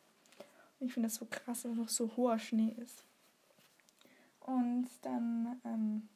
Ich 0.79 0.93
finde 0.93 1.07
das 1.09 1.15
so 1.15 1.27
krass, 1.29 1.63
dass 1.63 1.75
noch 1.75 1.89
so 1.89 2.15
hoher 2.15 2.39
Schnee 2.39 2.75
ist. 2.77 3.05
Und 4.39 4.89
dann 5.03 5.61
ähm, 5.63 6.09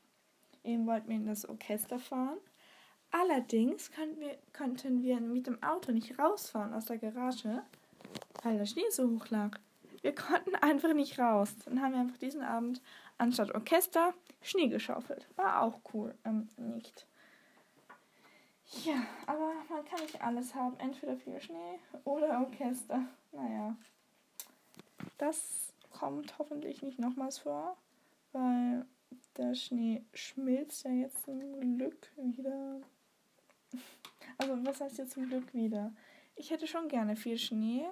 eben 0.64 0.88
wollten 0.88 1.10
wir 1.10 1.16
in 1.16 1.28
das 1.28 1.48
Orchester 1.48 2.00
fahren. 2.00 2.38
Allerdings 3.12 3.92
konnten 3.92 4.20
wir, 4.20 4.38
konnten 4.52 5.04
wir 5.04 5.22
mit 5.22 5.48
dem 5.48 5.62
Auto 5.62 5.92
nicht 5.92 6.18
rausfahren 6.18 6.74
aus 6.74 6.86
der 6.86 6.98
Garage, 6.98 7.64
weil 8.44 8.58
der 8.58 8.66
Schnee 8.66 8.90
so 8.90 9.10
hoch 9.10 9.30
lag. 9.30 9.58
Wir 10.02 10.14
konnten 10.14 10.56
einfach 10.62 10.94
nicht 10.94 11.20
raus. 11.20 11.56
Dann 11.66 11.82
haben 11.82 11.94
wir 11.94 12.02
einfach 12.02 12.18
diesen 12.18 12.42
Abend 12.42 12.82
anstatt 13.18 13.54
Orchester 13.54 14.14
Schnee 14.42 14.68
geschaufelt. 14.68 15.28
War 15.36 15.62
auch 15.62 15.80
cool. 15.94 16.16
Ähm, 16.24 16.50
nicht. 16.58 17.08
Ja, 18.84 19.06
aber 19.28 19.54
man 19.70 19.86
kann 19.86 20.02
nicht 20.02 20.22
alles 20.22 20.54
haben. 20.56 20.80
Entweder 20.80 21.18
viel 21.18 21.40
Schnee 21.40 21.80
oder 22.04 22.40
Orchester. 22.40 23.06
Naja. 23.32 23.76
Das 25.18 25.74
kommt 25.92 26.38
hoffentlich 26.40 26.82
nicht 26.82 27.00
nochmals 27.00 27.40
vor, 27.40 27.78
weil 28.32 28.86
der 29.38 29.56
Schnee 29.56 30.04
schmilzt 30.14 30.84
ja 30.84 30.92
jetzt 30.92 31.24
zum 31.24 31.78
Glück 31.78 32.12
wieder. 32.18 32.82
Also, 34.38 34.66
was 34.66 34.82
heißt 34.82 34.98
jetzt 34.98 35.14
zum 35.14 35.30
Glück 35.30 35.54
wieder? 35.54 35.94
Ich 36.36 36.52
hätte 36.52 36.68
schon 36.68 36.90
gerne 36.90 37.16
viel 37.16 37.38
Schnee, 37.38 37.86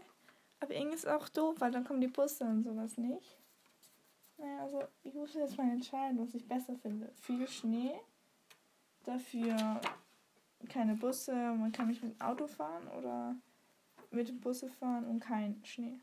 aber 0.60 0.74
irgendwie 0.74 0.96
ist 0.96 1.08
auch 1.08 1.30
doof, 1.30 1.56
weil 1.60 1.72
dann 1.72 1.86
kommen 1.86 2.01
die 2.01 2.08
Busse 2.08 2.44
und 2.44 2.63
sowas 2.63 2.98
nicht. 2.98 3.38
Naja, 4.44 4.62
also 4.62 4.84
ich 5.04 5.14
muss 5.14 5.34
jetzt 5.36 5.58
mal 5.58 5.72
entscheiden, 5.72 6.20
was 6.20 6.34
ich 6.36 6.46
besser 6.46 6.76
finde. 6.76 7.10
Viel 7.22 7.48
Schnee, 7.48 7.94
dafür 9.06 9.80
keine 10.68 10.96
Busse, 10.96 11.34
man 11.34 11.72
kann 11.72 11.88
nicht 11.88 12.04
mit 12.04 12.14
dem 12.14 12.22
Auto 12.22 12.48
fahren 12.48 12.88
oder 12.90 13.38
mit 14.12 14.28
dem 14.28 14.42
Busse 14.42 14.70
fahren 14.70 15.06
und 15.06 15.22
kein 15.22 15.64
Schnee. 15.64 15.98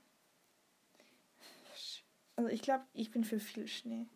Also 2.36 2.48
ich 2.48 2.62
glaube, 2.62 2.84
ich 2.94 3.10
bin 3.10 3.24
für 3.24 3.40
viel 3.40 3.68
Schnee. 3.68 4.06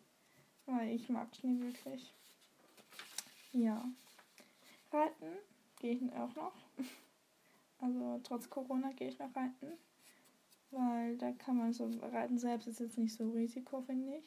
Weil 0.65 0.89
ich 0.89 1.07
mag 1.09 1.35
Schnee 1.35 1.59
wirklich. 1.61 2.11
Ja. 3.51 3.87
Reiten 4.91 5.37
gehe 5.79 5.93
ich 5.93 6.13
auch 6.13 6.33
noch. 6.35 6.53
Also 7.77 8.19
trotz 8.23 8.49
Corona 8.49 8.91
gehe 8.93 9.09
ich 9.09 9.19
noch 9.19 9.35
reiten. 9.35 9.73
Weil 10.75 11.17
da 11.17 11.31
kann 11.31 11.57
man 11.57 11.71
so 11.71 11.89
reiten 12.01 12.37
selbst 12.37 12.67
ist 12.67 12.81
jetzt 12.81 12.97
nicht 12.97 13.15
so 13.15 13.31
Risiko, 13.31 13.81
finde 13.81 14.17
ich. 14.17 14.23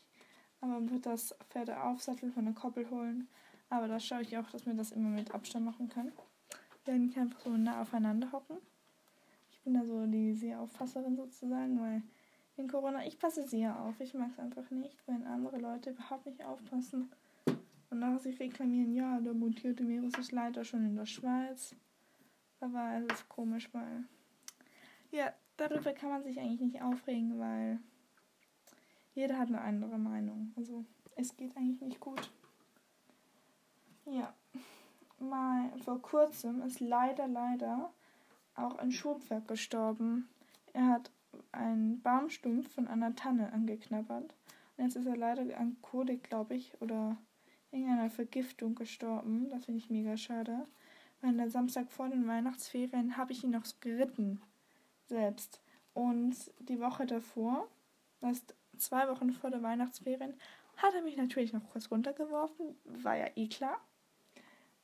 Aber 0.60 0.72
man 0.72 0.90
wird 0.90 1.04
das 1.04 1.34
Pferde 1.50 1.82
aufsatteln, 1.82 2.32
von 2.32 2.46
der 2.46 2.54
Koppel 2.54 2.88
holen. 2.88 3.28
Aber 3.68 3.86
da 3.86 4.00
schaue 4.00 4.22
ich 4.22 4.36
auch, 4.38 4.48
dass 4.50 4.64
wir 4.64 4.72
das 4.72 4.92
immer 4.92 5.10
mit 5.10 5.34
Abstand 5.34 5.66
machen 5.66 5.88
können. 5.88 6.12
Wir 6.86 6.94
nicht 6.94 7.18
einfach 7.18 7.40
so 7.40 7.50
nah 7.50 7.82
aufeinander 7.82 8.32
hocken. 8.32 8.56
Ich 9.52 9.60
bin 9.60 9.74
da 9.74 9.84
so 9.84 10.06
die 10.06 10.32
Sehaufpasserin 10.32 11.16
sozusagen, 11.16 11.78
weil 11.80 12.02
in 12.56 12.66
Corona, 12.66 13.06
ich 13.06 13.18
passe 13.18 13.46
sehr 13.46 13.78
auf. 13.78 14.00
Ich 14.00 14.14
mag 14.14 14.30
es 14.30 14.38
einfach 14.38 14.70
nicht, 14.70 14.96
wenn 15.06 15.26
andere 15.26 15.58
Leute 15.58 15.90
überhaupt 15.90 16.24
nicht 16.24 16.42
aufpassen. 16.42 17.10
Und 17.90 17.98
nachher 17.98 18.20
sich 18.20 18.40
reklamieren, 18.40 18.94
ja, 18.94 19.20
der 19.20 19.34
mutierte 19.34 19.86
Virus 19.86 20.16
ist 20.18 20.32
leider 20.32 20.64
schon 20.64 20.86
in 20.86 20.96
der 20.96 21.06
Schweiz. 21.06 21.76
Da 22.58 22.72
war 22.72 22.92
alles 22.92 23.28
komisch, 23.28 23.68
weil. 23.72 24.04
Ja, 25.10 25.32
darüber 25.58 25.92
kann 25.92 26.10
man 26.10 26.22
sich 26.22 26.40
eigentlich 26.40 26.60
nicht 26.60 26.82
aufregen, 26.82 27.38
weil 27.38 27.78
jeder 29.14 29.38
hat 29.38 29.48
eine 29.48 29.60
andere 29.60 29.98
Meinung. 29.98 30.52
Also 30.56 30.84
es 31.16 31.36
geht 31.36 31.56
eigentlich 31.56 31.80
nicht 31.80 32.00
gut. 32.00 32.30
Ja. 34.06 34.32
Mal 35.18 35.72
vor 35.84 36.00
kurzem 36.00 36.62
ist 36.62 36.80
leider, 36.80 37.26
leider 37.26 37.92
auch 38.54 38.78
ein 38.78 38.92
Schubwerk 38.92 39.48
gestorben. 39.48 40.28
Er 40.72 40.86
hat 40.86 41.10
einen 41.52 42.00
Baumstumpf 42.00 42.72
von 42.72 42.86
einer 42.86 43.14
Tanne 43.16 43.52
angeknabbert. 43.52 44.34
Und 44.76 44.84
jetzt 44.84 44.96
ist 44.96 45.06
er 45.06 45.16
leider 45.16 45.58
an 45.58 45.76
Kolik, 45.82 46.24
glaube 46.24 46.54
ich, 46.54 46.80
oder 46.80 47.16
irgendeiner 47.72 48.10
Vergiftung 48.10 48.76
gestorben. 48.76 49.50
Das 49.50 49.64
finde 49.64 49.78
ich 49.78 49.90
mega 49.90 50.16
schade. 50.16 50.66
Weil 51.20 51.36
der 51.36 51.50
Samstag 51.50 51.90
vor 51.90 52.08
den 52.08 52.28
Weihnachtsferien 52.28 53.16
habe 53.16 53.32
ich 53.32 53.42
ihn 53.42 53.50
noch 53.50 53.64
geritten. 53.80 54.40
Selbst. 55.08 55.60
Und 55.94 56.36
die 56.60 56.80
Woche 56.80 57.06
davor, 57.06 57.66
das 58.20 58.38
ist 58.38 58.54
zwei 58.76 59.08
Wochen 59.08 59.32
vor 59.32 59.50
der 59.50 59.62
Weihnachtsferien, 59.62 60.34
hat 60.76 60.94
er 60.94 61.02
mich 61.02 61.16
natürlich 61.16 61.52
noch 61.52 61.68
kurz 61.70 61.90
runtergeworfen. 61.90 62.76
War 62.84 63.16
ja 63.16 63.26
eh 63.34 63.48
klar. 63.48 63.80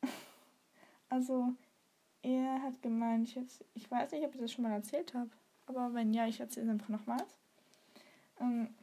also, 1.09 1.52
er 2.23 2.62
hat 2.62 2.83
gemeint, 2.83 3.28
ich, 3.28 3.35
jetzt, 3.35 3.64
ich 3.75 3.88
weiß 3.90 4.12
nicht, 4.12 4.25
ob 4.25 4.35
ich 4.35 4.40
das 4.40 4.52
schon 4.52 4.64
mal 4.64 4.73
erzählt 4.73 5.14
habe. 5.14 5.31
Aber 5.66 5.95
wenn 5.95 6.12
ja, 6.12 6.26
ich 6.26 6.40
erzähle 6.40 6.66
es 6.66 6.73
einfach 6.73 6.88
nochmals. 6.88 7.37
Ähm, 8.40 8.75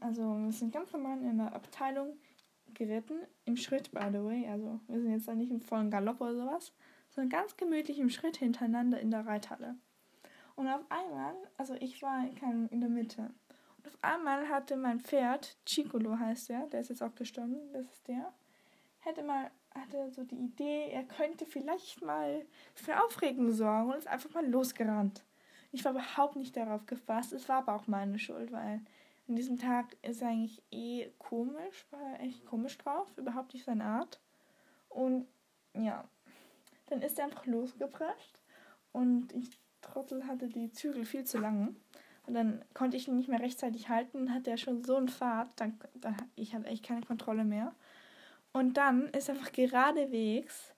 also, 0.00 0.22
wir 0.22 0.52
sind 0.52 0.72
ganz 0.72 0.92
normal 0.92 1.22
in 1.22 1.38
der 1.38 1.54
Abteilung 1.54 2.16
geritten, 2.74 3.20
im 3.44 3.56
Schritt, 3.56 3.92
by 3.92 4.08
the 4.10 4.24
way. 4.24 4.48
Also, 4.48 4.80
wir 4.88 5.00
sind 5.00 5.12
jetzt 5.12 5.28
da 5.28 5.34
nicht 5.34 5.50
im 5.50 5.60
vollen 5.60 5.90
Galopp 5.90 6.20
oder 6.20 6.34
sowas, 6.34 6.72
sondern 7.10 7.30
ganz 7.30 7.56
gemütlich 7.56 7.98
im 7.98 8.10
Schritt 8.10 8.38
hintereinander 8.38 8.98
in 8.98 9.10
der 9.10 9.26
Reithalle. 9.26 9.76
Und 10.62 10.68
auf 10.68 10.84
einmal, 10.90 11.34
also 11.56 11.74
ich 11.80 12.00
war 12.02 12.24
in 12.24 12.80
der 12.80 12.88
Mitte. 12.88 13.22
Und 13.78 13.88
auf 13.88 13.98
einmal 14.00 14.48
hatte 14.48 14.76
mein 14.76 15.00
Pferd, 15.00 15.56
Chicolo 15.66 16.16
heißt 16.16 16.50
der, 16.50 16.68
der 16.68 16.82
ist 16.82 16.88
jetzt 16.90 17.02
auch 17.02 17.16
gestorben, 17.16 17.56
das 17.72 17.86
ist 17.86 18.06
der, 18.06 18.32
hätte 19.00 19.24
mal, 19.24 19.50
hatte 19.74 20.08
so 20.12 20.22
die 20.22 20.36
Idee, 20.36 20.90
er 20.92 21.02
könnte 21.02 21.46
vielleicht 21.46 22.00
mal 22.00 22.46
für 22.76 23.02
Aufregung 23.02 23.50
sorgen 23.50 23.90
und 23.90 23.98
ist 23.98 24.06
einfach 24.06 24.32
mal 24.34 24.48
losgerannt. 24.48 25.24
Ich 25.72 25.84
war 25.84 25.90
überhaupt 25.90 26.36
nicht 26.36 26.56
darauf 26.56 26.86
gefasst. 26.86 27.32
Es 27.32 27.48
war 27.48 27.58
aber 27.58 27.74
auch 27.74 27.88
meine 27.88 28.20
Schuld, 28.20 28.52
weil 28.52 28.82
an 29.26 29.34
diesem 29.34 29.58
Tag 29.58 29.96
ist 30.02 30.22
er 30.22 30.28
eigentlich 30.28 30.62
eh 30.70 31.10
komisch, 31.18 31.86
war 31.90 32.00
er 32.12 32.20
echt 32.20 32.46
komisch 32.46 32.78
drauf, 32.78 33.08
überhaupt 33.16 33.52
nicht 33.52 33.64
seine 33.64 33.82
Art. 33.82 34.20
Und 34.88 35.26
ja, 35.74 36.04
dann 36.86 37.02
ist 37.02 37.18
er 37.18 37.24
einfach 37.24 37.46
losgeprescht 37.46 38.40
und 38.92 39.32
ich 39.32 39.61
Trottel 39.82 40.26
hatte 40.26 40.48
die 40.48 40.72
Zügel 40.72 41.04
viel 41.04 41.24
zu 41.24 41.38
lang. 41.38 41.76
Und 42.26 42.34
dann 42.34 42.64
konnte 42.72 42.96
ich 42.96 43.08
ihn 43.08 43.16
nicht 43.16 43.28
mehr 43.28 43.40
rechtzeitig 43.40 43.88
halten, 43.88 44.32
hatte 44.32 44.50
er 44.50 44.56
schon 44.56 44.84
so 44.84 44.96
einen 44.96 45.08
Fahrt, 45.08 45.48
dann, 45.56 45.78
dann 45.94 46.16
ich 46.36 46.54
hatte 46.54 46.66
echt 46.66 46.84
keine 46.84 47.02
Kontrolle 47.02 47.44
mehr. 47.44 47.74
Und 48.52 48.76
dann 48.76 49.08
ist 49.08 49.28
er 49.28 49.34
einfach 49.34 49.52
geradewegs 49.52 50.72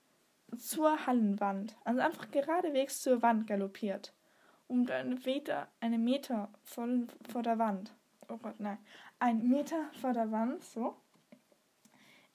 zur 0.57 1.05
Hallenwand, 1.05 1.75
also 1.83 2.01
einfach 2.01 2.31
geradewegs 2.31 3.01
zur 3.01 3.21
Wand 3.21 3.47
galoppiert 3.47 4.13
um 4.67 4.87
einen 4.89 5.21
Meter, 5.23 5.67
einen 5.79 6.03
Meter 6.03 6.49
von, 6.63 7.07
vor 7.29 7.43
der 7.43 7.59
Wand. 7.59 7.93
Oh 8.27 8.37
Gott, 8.37 8.59
nein. 8.59 8.77
Ein 9.19 9.47
Meter 9.47 9.89
vor 10.01 10.13
der 10.13 10.31
Wand, 10.31 10.63
so. 10.63 10.95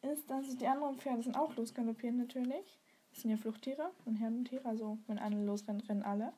Ist, 0.02 0.30
also 0.30 0.56
die 0.56 0.66
anderen 0.66 0.98
Pferde 0.98 1.22
sind 1.22 1.36
auch 1.36 1.54
losgaloppiert 1.56 2.14
natürlich. 2.14 2.78
Das 3.10 3.22
sind 3.22 3.30
ja 3.30 3.36
Fluchttiere 3.36 3.90
und 4.04 4.16
Herdentiere, 4.16 4.64
also 4.64 4.98
wenn 5.06 5.18
eine 5.18 5.44
losrennt, 5.44 5.88
rennen 5.88 6.02
alle. 6.02 6.32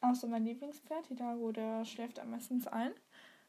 Außer 0.00 0.26
mein 0.26 0.44
Lieblingspferd, 0.44 1.06
Hidalgo, 1.06 1.52
der 1.52 1.84
schläft 1.84 2.18
am 2.18 2.30
meistens 2.30 2.66
ein. 2.66 2.92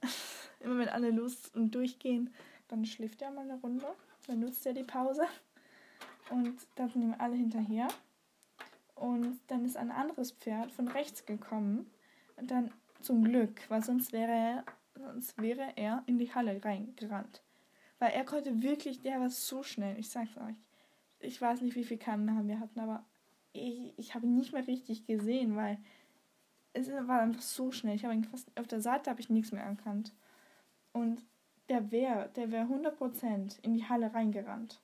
Immer 0.60 0.80
wenn 0.80 0.90
alle 0.90 1.12
los 1.12 1.50
und 1.54 1.76
durchgehen, 1.76 2.34
dann 2.68 2.86
schläft 2.86 3.22
er 3.22 3.32
mal 3.32 3.42
eine 3.42 3.60
Runde. 3.60 3.86
Dann 4.28 4.40
nutzt 4.40 4.66
er 4.66 4.74
die 4.74 4.84
Pause. 4.84 5.26
Und 6.30 6.58
dann 6.76 6.90
sind 6.90 7.04
ihm 7.04 7.16
alle 7.18 7.36
hinterher. 7.36 7.88
Und 8.96 9.40
dann 9.48 9.66
ist 9.66 9.78
ein 9.78 9.92
anderes 9.92 10.32
Pferd 10.32 10.72
von 10.72 10.88
rechts 10.88 11.26
gekommen. 11.26 11.90
Und 12.36 12.52
dann 12.52 12.72
zum 13.02 13.24
Glück, 13.24 13.62
weil 13.70 13.84
sonst 13.84 14.12
wäre 14.12 14.32
er, 14.32 14.64
sonst 14.96 15.40
wäre 15.42 15.74
er 15.76 16.04
in 16.08 16.18
die 16.18 16.34
Halle 16.34 16.64
reingerannt. 16.64 17.42
Weil 18.00 18.12
er 18.12 18.26
konnte 18.26 18.62
wirklich, 18.62 19.02
der 19.02 19.20
war 19.20 19.30
so 19.30 19.64
schnell, 19.64 19.98
ich 20.00 20.10
sag's 20.10 20.38
euch. 20.38 20.56
Ich 21.20 21.42
weiß 21.42 21.62
nicht, 21.62 21.76
wie 21.76 21.84
viel 21.84 21.98
kmh 21.98 22.48
wir 22.48 22.60
hatten, 22.60 22.80
aber 22.80 23.04
ich, 23.54 23.94
ich 23.98 24.14
habe 24.14 24.26
ihn 24.26 24.36
nicht 24.36 24.54
mehr 24.54 24.68
richtig 24.68 25.06
gesehen, 25.06 25.56
weil 25.56 25.78
es 26.78 26.92
war 27.08 27.22
einfach 27.22 27.42
so 27.42 27.72
schnell. 27.72 27.96
Ich 27.96 28.04
habe 28.04 28.14
ihn 28.14 28.24
fast 28.24 28.52
auf 28.58 28.68
der 28.68 28.82
Seite 28.82 29.10
habe 29.10 29.20
ich 29.20 29.30
nichts 29.30 29.52
mehr 29.52 29.64
erkannt. 29.64 30.14
Und 30.94 31.24
der 31.70 31.92
wäre, 31.92 32.30
der 32.36 32.52
wäre 32.52 32.66
100% 32.66 33.60
in 33.62 33.74
die 33.74 33.86
Halle 33.86 34.14
reingerannt. 34.14 34.80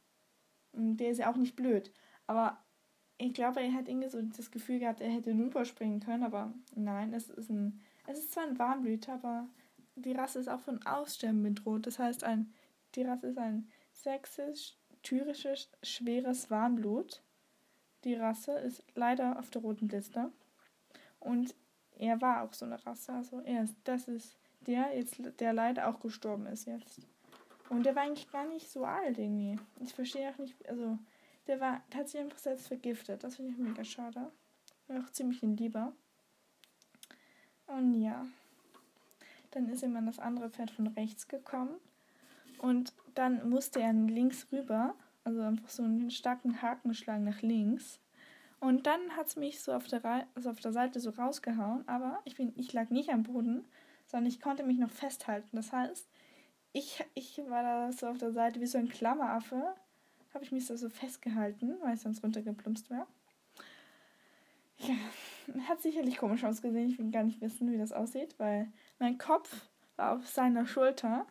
Und 0.73 0.97
der 0.97 1.11
ist 1.11 1.19
ja 1.19 1.31
auch 1.31 1.35
nicht 1.35 1.55
blöd. 1.55 1.91
Aber 2.27 2.57
ich 3.17 3.33
glaube, 3.33 3.61
er 3.61 3.73
hat 3.73 3.87
irgendwie 3.87 4.09
so 4.09 4.21
das 4.21 4.51
Gefühl 4.51 4.79
gehabt, 4.79 5.01
er 5.01 5.11
hätte 5.11 5.31
rüberspringen 5.31 5.99
können, 5.99 6.23
aber 6.23 6.51
nein, 6.75 7.13
es 7.13 7.29
ist 7.29 7.49
ein, 7.49 7.79
es 8.07 8.19
ist 8.19 8.33
zwar 8.33 8.43
ein 8.43 8.59
Warmblüter, 8.59 9.13
aber 9.13 9.47
die 9.95 10.13
Rasse 10.13 10.39
ist 10.39 10.49
auch 10.49 10.59
von 10.59 10.83
Aussterben 10.85 11.43
bedroht. 11.43 11.85
Das 11.87 11.99
heißt, 11.99 12.23
ein, 12.23 12.51
die 12.95 13.03
Rasse 13.03 13.27
ist 13.27 13.37
ein 13.37 13.69
sächsisch, 13.91 14.75
tyrisches, 15.03 15.69
schweres 15.83 16.49
Warmblut. 16.49 17.21
Die 18.03 18.15
Rasse 18.15 18.53
ist 18.53 18.83
leider 18.95 19.39
auf 19.39 19.49
der 19.51 19.61
roten 19.61 19.87
Liste. 19.87 20.31
Und 21.19 21.55
er 22.03 22.21
war 22.21 22.43
auch 22.43 22.53
so 22.53 22.65
eine 22.65 22.85
Rasse. 22.85 23.13
Also 23.13 23.39
er 23.41 23.63
ist, 23.63 23.75
das 23.85 24.07
ist 24.07 24.35
der 24.61 24.95
jetzt, 24.95 25.15
der 25.39 25.53
leider 25.53 25.87
auch 25.87 25.99
gestorben 25.99 26.45
ist 26.47 26.65
jetzt. 26.65 27.01
Und 27.69 27.85
der 27.85 27.95
war 27.95 28.03
eigentlich 28.03 28.29
gar 28.31 28.45
nicht 28.45 28.69
so 28.69 28.85
alt 28.85 29.17
irgendwie. 29.17 29.57
Ich 29.79 29.93
verstehe 29.93 30.29
auch 30.29 30.37
nicht, 30.37 30.53
also 30.69 30.97
der 31.47 31.59
war, 31.59 31.81
der 31.91 32.01
hat 32.01 32.09
sich 32.09 32.19
einfach 32.19 32.37
selbst 32.37 32.67
vergiftet. 32.67 33.23
Das 33.23 33.37
finde 33.37 33.51
ich 33.51 33.57
mega 33.57 33.83
schade. 33.83 34.31
War 34.87 34.99
auch 34.99 35.09
ziemlich 35.11 35.41
ein 35.43 35.55
Lieber. 35.55 35.93
Und 37.67 37.93
ja. 38.01 38.25
Dann 39.51 39.69
ist 39.69 39.83
immer 39.83 40.01
das 40.01 40.19
andere 40.19 40.49
Pferd 40.49 40.71
von 40.71 40.87
rechts 40.87 41.27
gekommen. 41.27 41.75
Und 42.57 42.93
dann 43.15 43.49
musste 43.49 43.81
er 43.81 43.93
links 43.93 44.47
rüber. 44.51 44.95
Also 45.23 45.41
einfach 45.41 45.69
so 45.69 45.83
einen 45.83 46.11
starken 46.11 46.61
Hakenschlag 46.61 47.21
nach 47.21 47.41
links. 47.41 47.99
Und 48.63 48.87
dann 48.87 49.17
hat 49.17 49.27
es 49.27 49.35
mich 49.35 49.61
so 49.61 49.73
auf 49.73 49.87
der, 49.87 50.25
also 50.35 50.49
auf 50.49 50.61
der 50.61 50.71
Seite 50.71 51.01
so 51.01 51.09
rausgehauen. 51.09 51.85
Aber 51.85 52.21
ich, 52.23 52.37
bin, 52.37 52.53
ich 52.55 52.71
lag 52.71 52.89
nicht 52.91 53.09
am 53.09 53.23
Boden, 53.23 53.65
sondern 54.05 54.27
ich 54.27 54.39
konnte 54.39 54.63
mich 54.63 54.77
noch 54.77 54.89
festhalten. 54.89 55.49
Das 55.51 55.73
heißt, 55.73 56.07
ich, 56.71 57.03
ich 57.13 57.41
war 57.49 57.61
da 57.61 57.91
so 57.91 58.07
auf 58.07 58.17
der 58.17 58.31
Seite 58.31 58.61
wie 58.61 58.65
so 58.65 58.77
ein 58.77 58.87
Klammeraffe 58.87 59.75
habe 60.33 60.45
ich 60.45 60.53
mich 60.53 60.65
so, 60.65 60.77
so 60.77 60.89
festgehalten, 60.89 61.75
weil 61.81 61.95
ich 61.95 61.99
sonst 61.99 62.23
runtergeplumpst 62.23 62.89
wäre. 62.89 63.05
Ja, 64.77 64.95
hat 65.67 65.81
sicherlich 65.81 66.17
komisch 66.17 66.45
ausgesehen. 66.45 66.89
Ich 66.89 66.97
will 66.97 67.11
gar 67.11 67.23
nicht 67.23 67.41
wissen, 67.41 67.69
wie 67.69 67.77
das 67.77 67.91
aussieht, 67.91 68.33
weil 68.37 68.71
mein 68.97 69.17
Kopf 69.17 69.67
war 69.97 70.13
auf 70.13 70.25
seiner 70.25 70.65
Schulter 70.65 71.27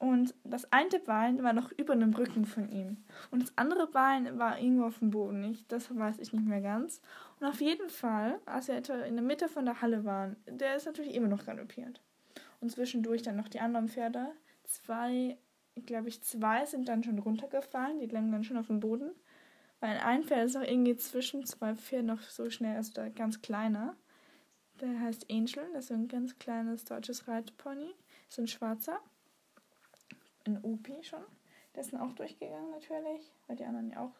Und 0.00 0.34
das 0.44 0.64
eine 0.72 0.98
Bein 0.98 1.42
war 1.42 1.52
noch 1.52 1.72
über 1.72 1.94
dem 1.94 2.14
Rücken 2.14 2.46
von 2.46 2.70
ihm. 2.70 2.96
Und 3.30 3.42
das 3.42 3.52
andere 3.56 3.86
Bein 3.86 4.38
war 4.38 4.58
irgendwo 4.58 4.86
auf 4.86 4.98
dem 4.98 5.10
Boden. 5.10 5.44
Ich, 5.44 5.66
das 5.68 5.94
weiß 5.94 6.20
ich 6.20 6.32
nicht 6.32 6.46
mehr 6.46 6.62
ganz. 6.62 7.02
Und 7.38 7.46
auf 7.46 7.60
jeden 7.60 7.90
Fall, 7.90 8.40
als 8.46 8.68
wir 8.68 8.76
etwa 8.76 8.94
in 9.02 9.16
der 9.16 9.24
Mitte 9.24 9.46
von 9.46 9.66
der 9.66 9.82
Halle 9.82 10.06
waren, 10.06 10.36
der 10.46 10.74
ist 10.74 10.86
natürlich 10.86 11.14
immer 11.14 11.28
noch 11.28 11.44
galoppiert. 11.44 12.00
Und 12.62 12.70
zwischendurch 12.70 13.20
dann 13.20 13.36
noch 13.36 13.48
die 13.48 13.60
anderen 13.60 13.88
Pferde. 13.88 14.28
Zwei, 14.64 15.36
glaube 15.84 16.08
ich, 16.08 16.22
zwei 16.22 16.64
sind 16.64 16.88
dann 16.88 17.04
schon 17.04 17.18
runtergefallen. 17.18 17.98
Die 17.98 18.06
lagen 18.06 18.32
dann 18.32 18.44
schon 18.44 18.56
auf 18.56 18.68
dem 18.68 18.80
Boden. 18.80 19.10
Weil 19.80 19.98
ein 19.98 20.24
Pferd 20.24 20.46
ist 20.46 20.56
auch 20.56 20.62
irgendwie 20.62 20.96
zwischen 20.96 21.44
zwei 21.44 21.74
Pferden 21.74 22.06
noch 22.06 22.22
so 22.22 22.48
schnell, 22.48 22.76
also 22.76 22.94
der 22.94 23.10
ganz 23.10 23.42
kleiner. 23.42 23.94
Der 24.80 24.98
heißt 24.98 25.30
Angel, 25.30 25.64
das 25.74 25.84
ist 25.84 25.92
ein 25.92 26.08
ganz 26.08 26.38
kleines 26.38 26.86
deutsches 26.86 27.28
Reitpony. 27.28 27.90
Ist 28.30 28.38
ein 28.38 28.46
schwarzer 28.46 28.98
in 30.44 30.58
UP 30.62 30.88
schon. 31.02 31.22
Der 31.74 31.82
ist 31.82 31.92
dann 31.92 32.00
auch 32.00 32.12
durchgegangen 32.12 32.70
natürlich, 32.70 33.32
weil 33.46 33.56
die 33.56 33.64
anderen 33.64 33.90
ja 33.90 34.00
auch 34.00 34.14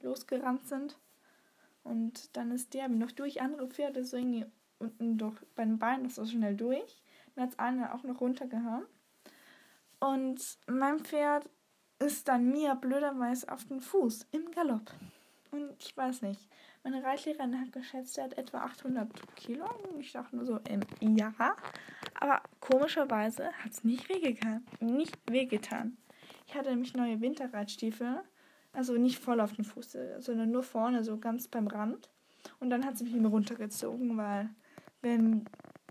losgerannt 0.00 0.66
sind. 0.66 0.98
Und 1.82 2.36
dann 2.36 2.50
ist 2.50 2.74
der 2.74 2.88
noch 2.88 3.12
durch 3.12 3.40
andere 3.40 3.68
Pferde 3.68 4.04
so 4.04 4.16
irgendwie 4.16 4.46
unten 4.78 5.18
durch 5.18 5.36
bei 5.54 5.64
den 5.64 5.78
Beinen 5.78 6.08
so 6.08 6.24
schnell 6.24 6.56
durch. 6.56 7.02
Dann 7.34 7.44
hat 7.44 7.52
es 7.52 7.58
einer 7.58 7.94
auch 7.94 8.02
noch 8.04 8.20
runtergehauen. 8.20 8.86
Und 10.00 10.58
mein 10.66 11.00
Pferd 11.00 11.48
ist 11.98 12.28
dann 12.28 12.50
mir 12.50 12.74
blöderweise 12.74 13.50
auf 13.50 13.64
den 13.64 13.80
Fuß 13.80 14.26
im 14.32 14.50
Galopp. 14.50 14.92
Und 15.50 15.74
ich 15.78 15.96
weiß 15.96 16.22
nicht. 16.22 16.40
Meine 16.82 17.02
Reitlehrerin 17.02 17.58
hat 17.58 17.72
geschätzt, 17.72 18.18
er 18.18 18.24
hat 18.24 18.36
etwa 18.36 18.58
800 18.58 19.08
Kilo. 19.36 19.66
Ich 19.98 20.12
dachte 20.12 20.36
nur 20.36 20.44
so, 20.44 20.60
ähm, 20.66 20.82
ja. 21.00 21.32
Aber 22.24 22.40
komischerweise 22.58 23.52
hat 23.52 23.72
es 23.72 23.84
nicht 23.84 24.08
wehgetan. 24.08 24.64
Nicht 24.80 25.14
wehgetan. 25.30 25.98
Ich 26.46 26.54
hatte 26.54 26.70
nämlich 26.70 26.94
neue 26.94 27.20
Winterreitstiefel. 27.20 28.22
Also 28.72 28.94
nicht 28.94 29.18
voll 29.18 29.42
auf 29.42 29.52
den 29.52 29.66
Fuß, 29.66 29.98
sondern 30.20 30.50
nur 30.50 30.62
vorne, 30.62 31.04
so 31.04 31.18
ganz 31.18 31.48
beim 31.48 31.66
Rand. 31.66 32.08
Und 32.60 32.70
dann 32.70 32.86
hat 32.86 32.96
sie 32.96 33.04
mich 33.04 33.14
immer 33.14 33.28
runtergezogen, 33.28 34.16
weil 34.16 34.48
wenn 35.02 35.44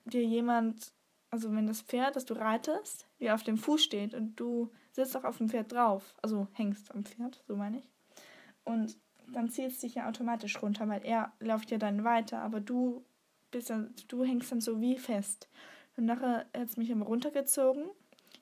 dir 0.06 0.24
jemand, 0.24 0.92
also 1.30 1.54
wenn 1.54 1.68
das 1.68 1.84
Pferd, 1.84 2.16
das 2.16 2.26
du 2.26 2.34
reitest, 2.34 3.08
wie 3.20 3.30
auf 3.30 3.44
dem 3.44 3.58
Fuß 3.58 3.84
steht 3.84 4.16
und 4.16 4.36
du 4.36 4.72
sitzt 4.92 5.16
auch 5.16 5.26
auf 5.26 5.38
dem 5.38 5.50
Pferd 5.50 5.72
drauf, 5.72 6.16
also 6.24 6.48
hängst 6.54 6.92
am 6.96 7.06
Pferd, 7.06 7.44
so 7.48 7.56
meine 7.56 7.78
ich. 7.78 7.92
Und 8.64 8.98
dann 9.32 9.50
zieht 9.50 9.68
es 9.68 9.82
dich 9.82 9.94
ja 9.94 10.10
automatisch 10.10 10.60
runter, 10.64 10.88
weil 10.88 11.06
er 11.06 11.32
läuft 11.40 11.70
ja 11.70 11.78
dann 11.78 12.04
weiter, 12.04 12.42
aber 12.42 12.60
du 12.60 13.06
bist 13.52 13.70
dann, 13.70 13.94
du 14.08 14.24
hängst 14.24 14.52
dann 14.52 14.62
so 14.62 14.82
wie 14.82 14.98
fest. 14.98 15.48
Und 15.96 16.06
nachher 16.06 16.46
hat 16.56 16.68
es 16.68 16.78
mich 16.78 16.90
immer 16.90 17.06
runtergezogen. 17.06 17.86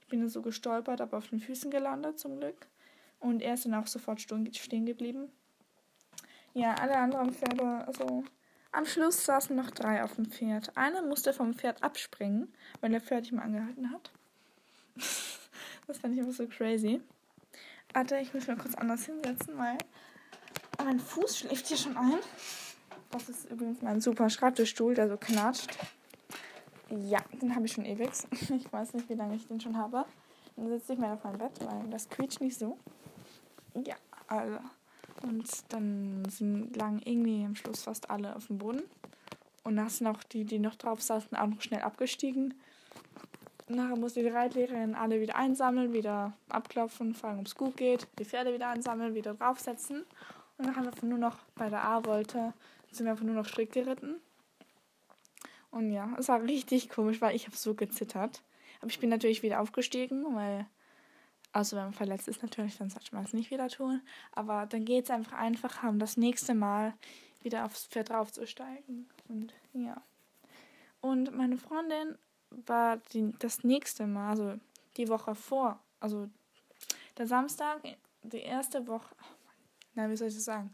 Ich 0.01 0.07
bin 0.07 0.19
dann 0.19 0.29
so 0.29 0.41
gestolpert, 0.41 1.01
aber 1.01 1.17
auf 1.17 1.29
den 1.29 1.39
Füßen 1.39 1.71
gelandet 1.71 2.19
zum 2.19 2.39
Glück. 2.39 2.67
Und 3.19 3.41
er 3.41 3.53
ist 3.53 3.65
dann 3.65 3.75
auch 3.75 3.87
sofort 3.87 4.21
stehen 4.21 4.85
geblieben. 4.85 5.31
Ja, 6.53 6.75
alle 6.75 6.97
anderen 6.97 7.31
Pferde, 7.33 7.85
also 7.87 8.23
am 8.73 8.85
Schluss 8.85 9.25
saßen 9.25 9.55
noch 9.55 9.71
drei 9.71 10.03
auf 10.03 10.15
dem 10.15 10.25
Pferd. 10.25 10.75
Einer 10.77 11.01
musste 11.01 11.33
vom 11.33 11.53
Pferd 11.53 11.83
abspringen, 11.83 12.53
weil 12.79 12.93
er 12.93 13.01
fertig 13.01 13.31
mal 13.33 13.43
angehalten 13.43 13.91
hat. 13.91 14.11
das 15.87 15.97
fand 15.99 16.13
ich 16.13 16.19
immer 16.19 16.31
so 16.31 16.47
crazy. 16.47 17.01
Warte, 17.93 18.17
ich 18.17 18.33
muss 18.33 18.47
mal 18.47 18.57
kurz 18.57 18.75
anders 18.75 19.05
hinsetzen, 19.05 19.57
weil 19.57 19.77
mein 20.83 20.99
Fuß 20.99 21.39
schläft 21.39 21.67
hier 21.67 21.77
schon 21.77 21.97
ein. 21.97 22.19
Das 23.11 23.27
ist 23.27 23.51
übrigens 23.51 23.81
mein 23.81 23.99
super 23.99 24.29
Schreibtischstuhl, 24.29 24.95
der 24.95 25.09
so 25.09 25.17
knatscht. 25.17 25.77
Ja, 26.91 27.19
den 27.41 27.55
habe 27.55 27.65
ich 27.65 27.71
schon 27.71 27.85
ewig. 27.85 28.09
Ich 28.49 28.71
weiß 28.71 28.93
nicht, 28.93 29.09
wie 29.09 29.13
lange 29.13 29.35
ich 29.35 29.47
den 29.47 29.61
schon 29.61 29.77
habe. 29.77 30.05
Dann 30.55 30.67
sitze 30.67 30.93
ich 30.93 30.99
mal 30.99 31.13
auf 31.13 31.23
meinem 31.23 31.37
Bett, 31.37 31.59
weil 31.65 31.89
das 31.89 32.09
quietscht 32.09 32.41
nicht 32.41 32.57
so. 32.57 32.77
Ja, 33.85 33.95
also. 34.27 34.57
Und 35.23 35.47
dann 35.69 36.25
sind, 36.29 36.75
lagen 36.75 36.99
irgendwie 37.03 37.45
am 37.45 37.55
Schluss 37.55 37.83
fast 37.83 38.09
alle 38.09 38.35
auf 38.35 38.47
dem 38.47 38.57
Boden. 38.57 38.81
Und 39.63 39.75
dann 39.75 39.89
sind 39.89 40.07
auch 40.07 40.23
die, 40.23 40.43
die 40.43 40.59
noch 40.59 40.75
drauf 40.75 41.01
saßen, 41.01 41.37
auch 41.37 41.47
noch 41.47 41.61
schnell 41.61 41.81
abgestiegen. 41.81 42.55
Nachher 43.67 43.95
musste 43.95 44.21
die 44.21 44.29
Reitlehrerin 44.29 44.95
alle 44.95 45.21
wieder 45.21 45.35
einsammeln, 45.35 45.93
wieder 45.93 46.33
abklopfen, 46.49 47.13
fragen, 47.13 47.39
ob 47.39 47.45
es 47.45 47.55
gut 47.55 47.77
geht, 47.77 48.07
die 48.19 48.25
Pferde 48.25 48.53
wieder 48.53 48.67
einsammeln, 48.67 49.13
wieder 49.13 49.33
draufsetzen. 49.33 50.03
Und 50.57 50.65
dann 50.65 50.75
haben 50.75 50.85
wir 50.85 51.07
nur 51.07 51.19
noch 51.19 51.37
bei 51.55 51.69
der 51.69 51.83
A-Wolte, 51.83 52.53
sind 52.91 53.05
wir 53.05 53.11
einfach 53.11 53.23
nur 53.23 53.35
noch 53.35 53.45
Strick 53.45 53.71
geritten. 53.71 54.15
Und 55.71 55.91
ja, 55.91 56.13
es 56.19 56.27
war 56.27 56.43
richtig 56.43 56.89
komisch, 56.89 57.21
weil 57.21 57.35
ich 57.35 57.47
habe 57.47 57.55
so 57.55 57.73
gezittert. 57.73 58.41
Aber 58.81 58.89
ich 58.89 58.99
bin 58.99 59.09
natürlich 59.09 59.41
wieder 59.41 59.61
aufgestiegen, 59.61 60.35
weil, 60.35 60.65
also 61.53 61.77
wenn 61.77 61.85
man 61.85 61.93
verletzt 61.93 62.27
ist 62.27 62.43
natürlich, 62.43 62.77
dann 62.77 62.89
sollte 62.89 63.15
man 63.15 63.23
es 63.23 63.33
nicht 63.33 63.51
wieder 63.51 63.69
tun. 63.69 64.01
Aber 64.33 64.65
dann 64.65 64.85
geht 64.85 65.05
es 65.05 65.11
einfach 65.11 65.33
einfacher, 65.33 65.89
um 65.89 65.99
das 65.99 66.17
nächste 66.17 66.53
Mal 66.53 66.93
wieder 67.41 67.65
aufs 67.65 67.85
Pferd 67.85 68.09
draufzusteigen. 68.09 69.09
Und 69.29 69.53
ja. 69.73 70.01
Und 70.99 71.35
meine 71.35 71.57
Freundin 71.57 72.17
war 72.49 72.97
die, 73.13 73.31
das 73.39 73.63
nächste 73.63 74.05
Mal, 74.07 74.29
also 74.29 74.59
die 74.97 75.07
Woche 75.07 75.35
vor, 75.35 75.79
also 75.99 76.29
der 77.17 77.27
Samstag, 77.27 77.81
die 78.23 78.41
erste 78.41 78.87
Woche, 78.87 79.15
na, 79.95 80.09
wie 80.09 80.15
soll 80.15 80.27
ich 80.27 80.35
das 80.35 80.45
sagen? 80.45 80.73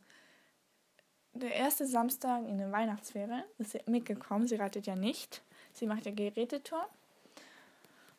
Der 1.38 1.54
erste 1.54 1.86
Samstag 1.86 2.48
in 2.48 2.58
den 2.58 2.72
Weihnachtsferien 2.72 3.44
ist 3.58 3.72
sie 3.72 3.82
mitgekommen. 3.86 4.48
Sie 4.48 4.56
reitet 4.56 4.88
ja 4.88 4.96
nicht. 4.96 5.42
Sie 5.74 5.88
macht 5.88 6.06
ja 6.06 6.12
Gerätetour. 6.12 6.86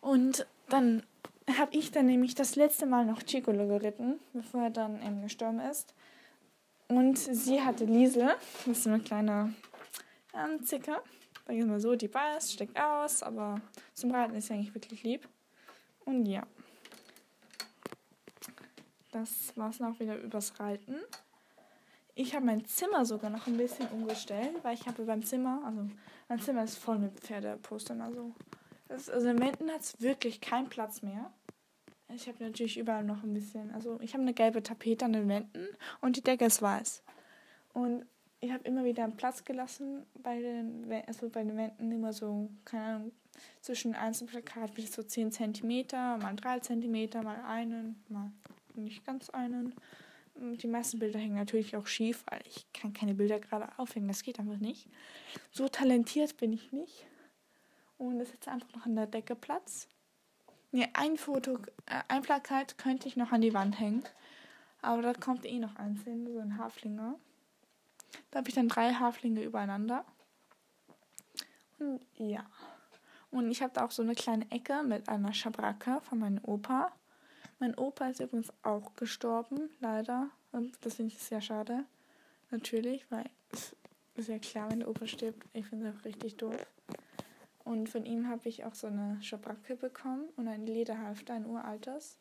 Und 0.00 0.46
dann 0.68 1.02
habe 1.58 1.76
ich 1.76 1.90
dann 1.90 2.06
nämlich 2.06 2.34
das 2.34 2.56
letzte 2.56 2.86
Mal 2.86 3.04
noch 3.04 3.22
Chicolo 3.22 3.66
geritten, 3.66 4.20
bevor 4.32 4.64
er 4.64 4.70
dann 4.70 5.02
eben 5.02 5.22
gestorben 5.22 5.60
ist. 5.60 5.94
Und 6.88 7.18
sie 7.18 7.60
hatte 7.60 7.84
Liesel, 7.84 8.34
das 8.66 8.78
ist 8.78 8.86
eine 8.86 9.00
kleine 9.00 9.54
ähm, 10.34 10.62
Zicke. 10.64 11.02
Sagen 11.46 11.58
wir 11.58 11.66
mal 11.66 11.80
so, 11.80 11.94
die 11.94 12.08
beißt, 12.08 12.52
steckt 12.52 12.78
aus, 12.78 13.22
aber 13.22 13.60
zum 13.94 14.10
Reiten 14.10 14.34
ist 14.34 14.48
sie 14.48 14.54
eigentlich 14.54 14.74
wirklich 14.74 15.02
lieb. 15.02 15.28
Und 16.04 16.26
ja. 16.26 16.46
Das 19.12 19.56
war 19.56 19.70
es 19.70 19.80
noch 19.80 19.98
wieder 20.00 20.18
übers 20.18 20.58
Reiten. 20.60 20.96
Ich 22.20 22.34
habe 22.34 22.44
mein 22.44 22.64
Zimmer 22.64 23.04
sogar 23.04 23.30
noch 23.30 23.46
ein 23.46 23.56
bisschen 23.56 23.86
umgestellt, 23.90 24.52
weil 24.64 24.74
ich 24.74 24.88
habe 24.88 25.04
beim 25.04 25.22
Zimmer, 25.22 25.62
also 25.64 25.88
mein 26.28 26.40
Zimmer 26.40 26.64
ist 26.64 26.76
voll 26.76 26.98
mit 26.98 27.20
Pferdepostern. 27.20 28.00
Also, 28.00 28.34
das, 28.88 29.08
also 29.08 29.28
in 29.28 29.38
Wänden 29.38 29.70
hat 29.70 29.82
es 29.82 30.00
wirklich 30.00 30.40
keinen 30.40 30.68
Platz 30.68 31.00
mehr. 31.00 31.32
Ich 32.12 32.26
habe 32.26 32.42
natürlich 32.42 32.76
überall 32.76 33.04
noch 33.04 33.22
ein 33.22 33.32
bisschen, 33.32 33.70
also 33.70 34.00
ich 34.00 34.14
habe 34.14 34.22
eine 34.22 34.34
gelbe 34.34 34.64
Tapete 34.64 35.04
an 35.04 35.12
den 35.12 35.28
Wänden 35.28 35.68
und 36.00 36.16
die 36.16 36.20
Decke 36.20 36.46
ist 36.46 36.60
weiß. 36.60 37.04
Und 37.72 38.04
ich 38.40 38.50
habe 38.50 38.64
immer 38.64 38.84
wieder 38.84 39.04
einen 39.04 39.16
Platz 39.16 39.44
gelassen 39.44 40.04
bei 40.20 40.40
den, 40.40 40.90
also 41.06 41.28
bei 41.28 41.44
den 41.44 41.56
Wänden 41.56 41.92
immer 41.92 42.12
so, 42.12 42.50
keine 42.64 42.84
Ahnung, 42.84 43.12
zwischen 43.60 43.94
Einzelplakat 43.94 44.74
bis 44.74 44.92
so 44.92 45.04
10 45.04 45.30
cm, 45.30 45.86
mal 45.92 46.34
3 46.34 46.58
cm, 46.58 47.22
mal 47.22 47.44
einen, 47.46 48.02
mal 48.08 48.32
nicht 48.74 49.06
ganz 49.06 49.30
einen. 49.30 49.72
Die 50.40 50.68
meisten 50.68 51.00
Bilder 51.00 51.18
hängen 51.18 51.34
natürlich 51.34 51.76
auch 51.76 51.86
schief, 51.86 52.24
weil 52.30 52.40
ich 52.46 52.72
kann 52.72 52.92
keine 52.92 53.14
Bilder 53.14 53.40
gerade 53.40 53.76
aufhängen. 53.76 54.06
Das 54.06 54.22
geht 54.22 54.38
einfach 54.38 54.58
nicht. 54.58 54.88
So 55.50 55.68
talentiert 55.68 56.36
bin 56.36 56.52
ich 56.52 56.70
nicht. 56.70 57.06
Und 57.96 58.20
es 58.20 58.30
ist 58.32 58.46
einfach 58.46 58.72
noch 58.74 58.86
an 58.86 58.94
der 58.94 59.06
Decke 59.06 59.34
Platz. 59.34 59.88
Ja, 60.70 60.86
ein 60.92 61.16
Foto, 61.16 61.58
äh, 61.86 62.02
ein 62.06 62.22
Plakat 62.22 62.78
könnte 62.78 63.08
ich 63.08 63.16
noch 63.16 63.32
an 63.32 63.40
die 63.40 63.54
Wand 63.54 63.80
hängen. 63.80 64.04
Aber 64.80 65.02
da 65.02 65.12
kommt 65.12 65.44
eh 65.44 65.58
noch 65.58 65.74
eins 65.76 66.04
hin, 66.04 66.30
so 66.32 66.38
ein 66.38 66.56
Haflinger. 66.56 67.18
Da 68.30 68.38
habe 68.38 68.48
ich 68.48 68.54
dann 68.54 68.68
drei 68.68 68.92
Haflinge 68.92 69.42
übereinander. 69.42 70.04
Und 71.78 72.00
ja. 72.14 72.46
Und 73.30 73.50
ich 73.50 73.60
habe 73.60 73.72
da 73.72 73.84
auch 73.84 73.90
so 73.90 74.02
eine 74.02 74.14
kleine 74.14 74.50
Ecke 74.50 74.82
mit 74.84 75.08
einer 75.08 75.32
Schabracke 75.32 76.00
von 76.02 76.20
meinem 76.20 76.40
Opa. 76.44 76.92
Mein 77.58 77.74
Opa 77.76 78.08
ist 78.08 78.20
übrigens 78.20 78.52
auch 78.62 78.94
gestorben, 78.94 79.70
leider. 79.80 80.30
Das 80.80 80.94
finde 80.94 81.12
ich 81.12 81.18
sehr 81.20 81.40
schade. 81.40 81.84
Natürlich, 82.50 83.10
weil 83.10 83.28
es 83.50 83.74
ist 84.14 84.28
ja 84.28 84.38
klar, 84.38 84.70
wenn 84.70 84.80
der 84.80 84.88
Opa 84.88 85.06
stirbt. 85.06 85.44
Ich 85.52 85.66
finde 85.66 85.88
es 85.88 85.96
auch 85.96 86.04
richtig 86.04 86.36
doof. 86.36 86.66
Und 87.64 87.88
von 87.88 88.06
ihm 88.06 88.28
habe 88.28 88.48
ich 88.48 88.64
auch 88.64 88.74
so 88.74 88.86
eine 88.86 89.20
Schabracke 89.22 89.76
bekommen 89.76 90.28
und 90.36 90.48
ein 90.48 90.66
Lederhalfter, 90.66 91.34
ein 91.34 91.46
uraltes. 91.46 92.16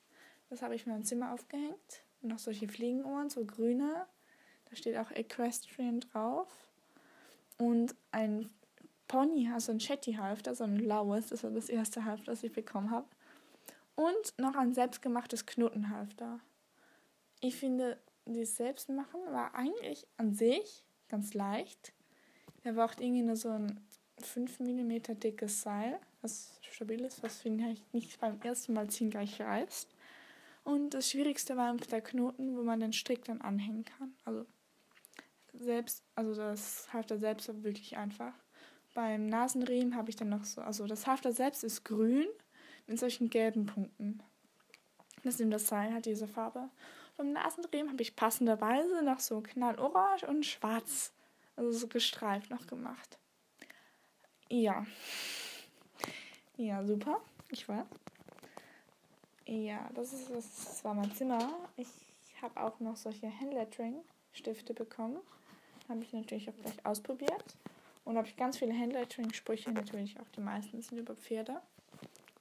Das 0.50 0.62
habe 0.62 0.76
ich 0.76 0.86
in 0.86 0.92
meinem 0.92 1.06
Zimmer 1.06 1.34
aufgehängt. 1.34 2.04
Und 2.22 2.30
noch 2.30 2.40
solche 2.40 2.68
Fliegenohren, 2.68 3.30
so 3.30 3.46
grüne. 3.46 4.08
Da 4.70 4.76
steht 4.76 4.98
auch 4.98 5.12
Equestrian 5.12 6.02
drauf. 6.02 6.50
Und 7.58 7.96
ein 8.12 8.50
Pony, 9.08 9.50
also 9.54 9.72
ein 9.72 9.80
Shetty-Halfter, 9.80 10.56
so 10.56 10.64
ein 10.66 10.80
laues. 10.80 11.28
Das 11.28 11.44
war 11.44 11.52
das 11.52 11.70
erste 11.70 12.06
Halfter, 12.06 12.32
das 12.32 12.44
ich 12.44 12.52
bekommen 12.52 12.92
habe. 12.92 13.08
Und 13.98 14.38
noch 14.38 14.56
ein 14.56 14.76
selbstgemachtes 14.76 15.48
Knotenhalfter. 15.48 16.40
Ich 17.42 17.56
finde, 17.56 18.00
dieses 18.28 18.56
Selbstmachen 18.56 19.20
war 19.32 19.56
eigentlich 19.56 20.06
an 20.18 20.36
sich 20.36 20.84
ganz 21.10 21.34
leicht. 21.34 21.94
Er 22.64 22.74
braucht 22.74 23.02
irgendwie 23.02 23.24
nur 23.24 23.36
so 23.36 23.50
ein 23.50 23.80
5 24.20 24.60
mm 24.60 25.20
dickes 25.20 25.64
Seil. 25.64 26.00
was 26.22 26.60
stabil 26.62 27.02
ist, 27.06 27.24
was 27.24 27.42
finde 27.42 27.70
ich 27.70 27.82
nicht 27.92 28.20
beim 28.20 28.40
ersten 28.42 28.74
Mal 28.74 28.88
ziehen 28.88 29.10
gleich 29.10 29.42
reißt. 29.42 29.90
Und 30.64 30.94
das 30.94 31.10
Schwierigste 31.10 31.58
war 31.58 31.76
der 31.76 32.02
Knoten, 32.02 32.56
wo 32.56 32.62
man 32.62 32.80
den 32.80 32.94
Strick 32.94 33.26
dann 33.26 33.42
anhängen 33.42 33.84
kann. 33.84 34.14
Also 34.26 34.46
selbst, 35.54 36.04
also 36.14 36.36
das 36.36 36.94
Halfter 36.94 37.18
selbst 37.18 37.48
war 37.48 37.64
wirklich 37.64 37.98
einfach. 37.98 38.34
Beim 38.94 39.26
Nasenriemen 39.26 39.96
habe 39.96 40.12
ich 40.12 40.18
dann 40.18 40.30
noch 40.30 40.44
so, 40.44 40.62
also 40.62 40.86
das 40.86 41.08
Halfter 41.08 41.32
selbst 41.32 41.64
ist 41.64 41.84
grün 41.84 42.28
mit 42.88 43.00
solchen 43.00 43.30
gelben 43.30 43.66
Punkten. 43.66 44.22
Das 45.24 45.36
ist 45.36 45.42
eben 45.42 45.52
das 45.52 45.68
Seil, 45.68 45.94
hat 45.94 46.06
diese 46.06 46.28
Farbe. 46.28 46.70
Beim 47.18 47.34
Nasenriemen 47.34 47.92
habe 47.92 48.02
ich 48.02 48.16
passenderweise 48.16 49.04
noch 49.04 49.20
so 49.20 49.42
knallorange 49.42 50.28
und 50.28 50.46
schwarz, 50.46 51.12
also 51.56 51.72
so 51.72 51.88
gestreift 51.88 52.50
noch 52.50 52.66
gemacht. 52.68 53.18
Ja. 54.50 54.86
Ja, 56.56 56.84
super. 56.86 57.20
Ich 57.50 57.68
weiß. 57.68 57.86
Ja, 59.46 59.90
das, 59.94 60.14
ist, 60.14 60.30
das 60.30 60.84
war 60.84 60.94
mein 60.94 61.14
Zimmer. 61.14 61.54
Ich 61.76 61.88
habe 62.42 62.60
auch 62.62 62.80
noch 62.80 62.96
solche 62.96 63.28
Handlettering-Stifte 63.28 64.74
bekommen. 64.74 65.18
Habe 65.90 66.04
ich 66.04 66.14
natürlich 66.14 66.50
auch 66.50 66.56
gleich 66.62 66.86
ausprobiert. 66.86 67.58
Und 68.06 68.18
habe 68.18 68.28
ich 68.28 68.38
ganz 68.38 68.58
viele 68.58 68.74
Handlettering-Sprüche, 68.78 69.72
natürlich 69.72 70.20
auch 70.20 70.30
die 70.36 70.42
meisten 70.42 70.82
sind 70.82 70.98
über 70.98 71.16
Pferde 71.16 71.62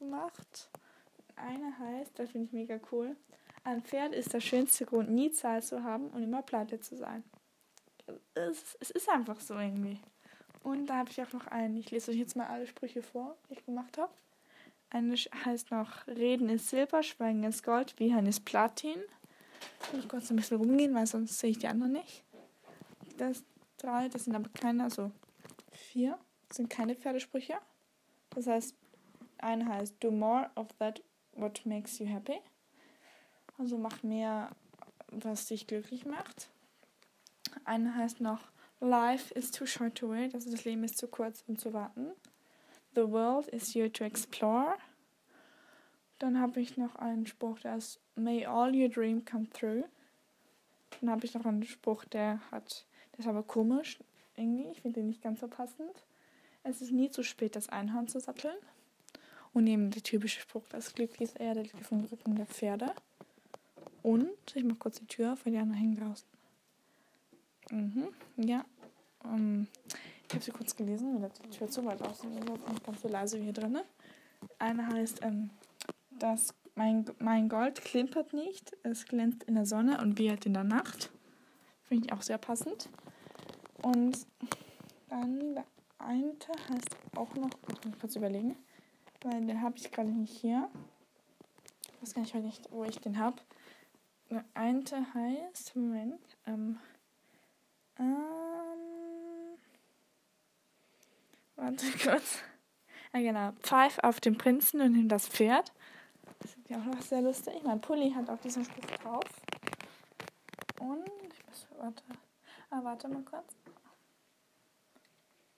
gemacht. 0.06 0.70
Eine 1.36 1.78
heißt, 1.78 2.18
das 2.18 2.30
finde 2.30 2.46
ich 2.46 2.52
mega 2.52 2.80
cool. 2.92 3.16
Ein 3.64 3.82
Pferd 3.82 4.14
ist 4.14 4.32
der 4.32 4.40
schönste 4.40 4.86
Grund, 4.86 5.10
nie 5.10 5.30
Zeit 5.32 5.64
zu 5.64 5.82
haben 5.82 6.08
und 6.08 6.22
immer 6.22 6.42
pleite 6.42 6.80
zu 6.80 6.96
sein. 6.96 7.24
Es, 8.34 8.76
es 8.80 8.90
ist 8.90 9.08
einfach 9.08 9.40
so 9.40 9.58
irgendwie. 9.58 9.98
Und 10.62 10.86
da 10.86 10.98
habe 10.98 11.10
ich 11.10 11.20
auch 11.20 11.32
noch 11.32 11.46
einen. 11.48 11.76
Ich 11.76 11.90
lese 11.90 12.10
euch 12.10 12.16
jetzt 12.16 12.36
mal 12.36 12.46
alle 12.46 12.66
Sprüche 12.66 13.02
vor, 13.02 13.36
die 13.48 13.54
ich 13.54 13.64
gemacht 13.64 13.98
habe. 13.98 14.12
Eine 14.90 15.14
heißt 15.16 15.72
noch 15.72 16.06
Reden 16.06 16.48
ist 16.48 16.68
Silber, 16.68 17.02
Schweigen 17.02 17.42
ist 17.42 17.64
Gold, 17.64 17.98
Wiehern 17.98 18.26
ist 18.26 18.44
Platin. 18.44 19.00
Ich 19.82 19.92
muss 19.92 20.08
kurz 20.08 20.30
ein 20.30 20.36
bisschen 20.36 20.58
rumgehen, 20.58 20.94
weil 20.94 21.06
sonst 21.06 21.38
sehe 21.38 21.50
ich 21.50 21.58
die 21.58 21.66
anderen 21.66 21.92
nicht. 21.92 22.22
Das 23.16 23.42
drei, 23.78 24.08
das 24.08 24.24
sind 24.24 24.36
aber 24.36 24.48
keine, 24.50 24.84
also 24.84 25.10
vier 25.72 26.18
sind 26.52 26.70
keine 26.70 26.94
Pferdesprüche. 26.94 27.54
Das 28.30 28.46
heißt, 28.46 28.76
eine 29.38 29.66
heißt 29.68 29.96
Do 30.02 30.10
more 30.10 30.50
of 30.54 30.68
that 30.78 31.02
what 31.32 31.64
makes 31.64 31.98
you 31.98 32.06
happy. 32.06 32.40
Also 33.58 33.78
mach 33.78 34.02
mehr, 34.02 34.50
was 35.08 35.46
dich 35.46 35.66
glücklich 35.66 36.04
macht. 36.04 36.50
Eine 37.64 37.94
heißt 37.94 38.20
noch 38.20 38.40
Life 38.80 39.32
is 39.34 39.50
too 39.50 39.64
short 39.64 39.96
to 39.96 40.10
wait, 40.10 40.34
also 40.34 40.50
das 40.50 40.64
Leben 40.64 40.84
ist 40.84 40.98
zu 40.98 41.08
kurz, 41.08 41.42
um 41.46 41.56
zu 41.56 41.72
warten. 41.72 42.12
The 42.94 43.10
world 43.10 43.48
is 43.48 43.74
here 43.74 43.90
to 43.90 44.04
explore. 44.04 44.76
Dann 46.18 46.38
habe 46.40 46.60
ich 46.60 46.76
noch 46.76 46.96
einen 46.96 47.26
Spruch, 47.26 47.58
der 47.60 47.76
ist 47.76 48.00
May 48.14 48.46
all 48.46 48.74
your 48.74 48.88
dream 48.88 49.24
come 49.24 49.48
true. 49.50 49.84
Dann 51.00 51.10
habe 51.10 51.24
ich 51.26 51.34
noch 51.34 51.44
einen 51.44 51.62
Spruch, 51.64 52.04
der 52.04 52.40
hat, 52.50 52.86
der 53.12 53.20
ist 53.20 53.28
aber 53.28 53.42
komisch 53.42 53.98
irgendwie. 54.36 54.70
Ich 54.70 54.82
finde 54.82 55.00
den 55.00 55.08
nicht 55.08 55.22
ganz 55.22 55.40
so 55.40 55.48
passend. 55.48 56.04
Es 56.62 56.80
ist 56.80 56.92
nie 56.92 57.10
zu 57.10 57.22
spät, 57.22 57.54
das 57.56 57.68
Einhorn 57.68 58.08
zu 58.08 58.18
satteln. 58.18 58.56
Und 59.56 59.66
eben 59.68 59.90
der 59.90 60.02
typische 60.02 60.40
Spruch, 60.40 60.64
das 60.68 60.92
Glück 60.92 61.18
ist 61.18 61.40
eher 61.40 61.54
der 61.54 61.64
vom 61.80 62.04
Rücken 62.04 62.36
der 62.36 62.44
Pferde. 62.44 62.92
Und, 64.02 64.28
ich 64.54 64.62
mache 64.62 64.76
kurz 64.76 64.98
die 64.98 65.06
Tür 65.06 65.32
auf, 65.32 65.46
weil 65.46 65.52
die 65.54 65.58
anderen 65.58 65.80
hängen 65.80 65.96
draußen. 65.96 66.28
Mhm, 67.70 68.08
ja. 68.36 68.66
Um, 69.24 69.32
ähm, 69.32 69.66
ich 70.28 70.34
habe 70.34 70.44
sie 70.44 70.50
kurz 70.50 70.76
gelesen, 70.76 71.22
weil 71.22 71.30
die 71.42 71.56
Tür 71.56 71.70
zu 71.70 71.82
weit 71.86 72.02
aus 72.02 72.18
ist 72.18 72.34
nicht 72.34 72.84
ganz 72.84 73.00
so 73.00 73.08
leise 73.08 73.38
wie 73.38 73.44
hier 73.44 73.54
drin. 73.54 73.78
Eine 74.58 74.88
heißt, 74.88 75.20
ähm, 75.22 75.48
dass 76.10 76.52
mein, 76.74 77.06
mein 77.18 77.48
Gold 77.48 77.80
klimpert 77.80 78.34
nicht, 78.34 78.76
es 78.82 79.06
glänzt 79.06 79.44
in 79.44 79.54
der 79.54 79.64
Sonne 79.64 80.02
und 80.02 80.18
wird 80.18 80.44
in 80.44 80.52
der 80.52 80.64
Nacht. 80.64 81.10
Finde 81.84 82.04
ich 82.04 82.12
auch 82.12 82.20
sehr 82.20 82.36
passend. 82.36 82.90
Und 83.80 84.18
dann 85.08 85.54
der 85.54 85.64
eine 85.96 86.34
heißt 86.68 86.94
auch 87.16 87.34
noch, 87.36 87.48
ich 87.72 87.84
muss 87.86 87.98
kurz 87.98 88.16
überlegen, 88.16 88.54
weil 89.22 89.46
den 89.46 89.62
habe 89.62 89.76
ich 89.76 89.90
gerade 89.90 90.08
nicht 90.08 90.38
hier. 90.40 90.68
Ich 91.92 92.02
weiß 92.02 92.14
gar 92.14 92.22
nicht, 92.22 92.34
nicht 92.34 92.72
wo 92.72 92.84
ich 92.84 92.98
den 93.00 93.18
habe. 93.18 93.36
Der 94.30 94.44
eine 94.54 94.82
heißt, 95.14 95.76
Moment, 95.76 96.20
ähm, 96.46 96.78
ähm, 97.98 98.36
Warte 101.56 101.86
kurz. 102.02 102.40
Ja, 103.12 103.20
genau. 103.20 103.52
Pfeif 103.62 103.98
auf 104.02 104.20
den 104.20 104.36
Prinzen 104.36 104.80
und 104.80 104.92
nimm 104.92 105.08
das 105.08 105.26
Pferd. 105.26 105.72
Das 106.40 106.54
ist 106.54 106.68
ja 106.68 106.78
auch 106.78 106.84
noch 106.84 107.00
sehr 107.00 107.22
lustig. 107.22 107.54
Mein 107.64 107.80
Pulli 107.80 108.12
hat 108.12 108.28
auch 108.28 108.38
diesen 108.38 108.64
Spruch 108.64 108.84
drauf. 108.84 109.24
Und 110.80 111.08
ich 111.32 111.46
muss, 111.46 111.66
warte. 111.78 112.02
Ah, 112.68 112.80
warte 112.82 113.08
mal 113.08 113.22
kurz. 113.22 113.56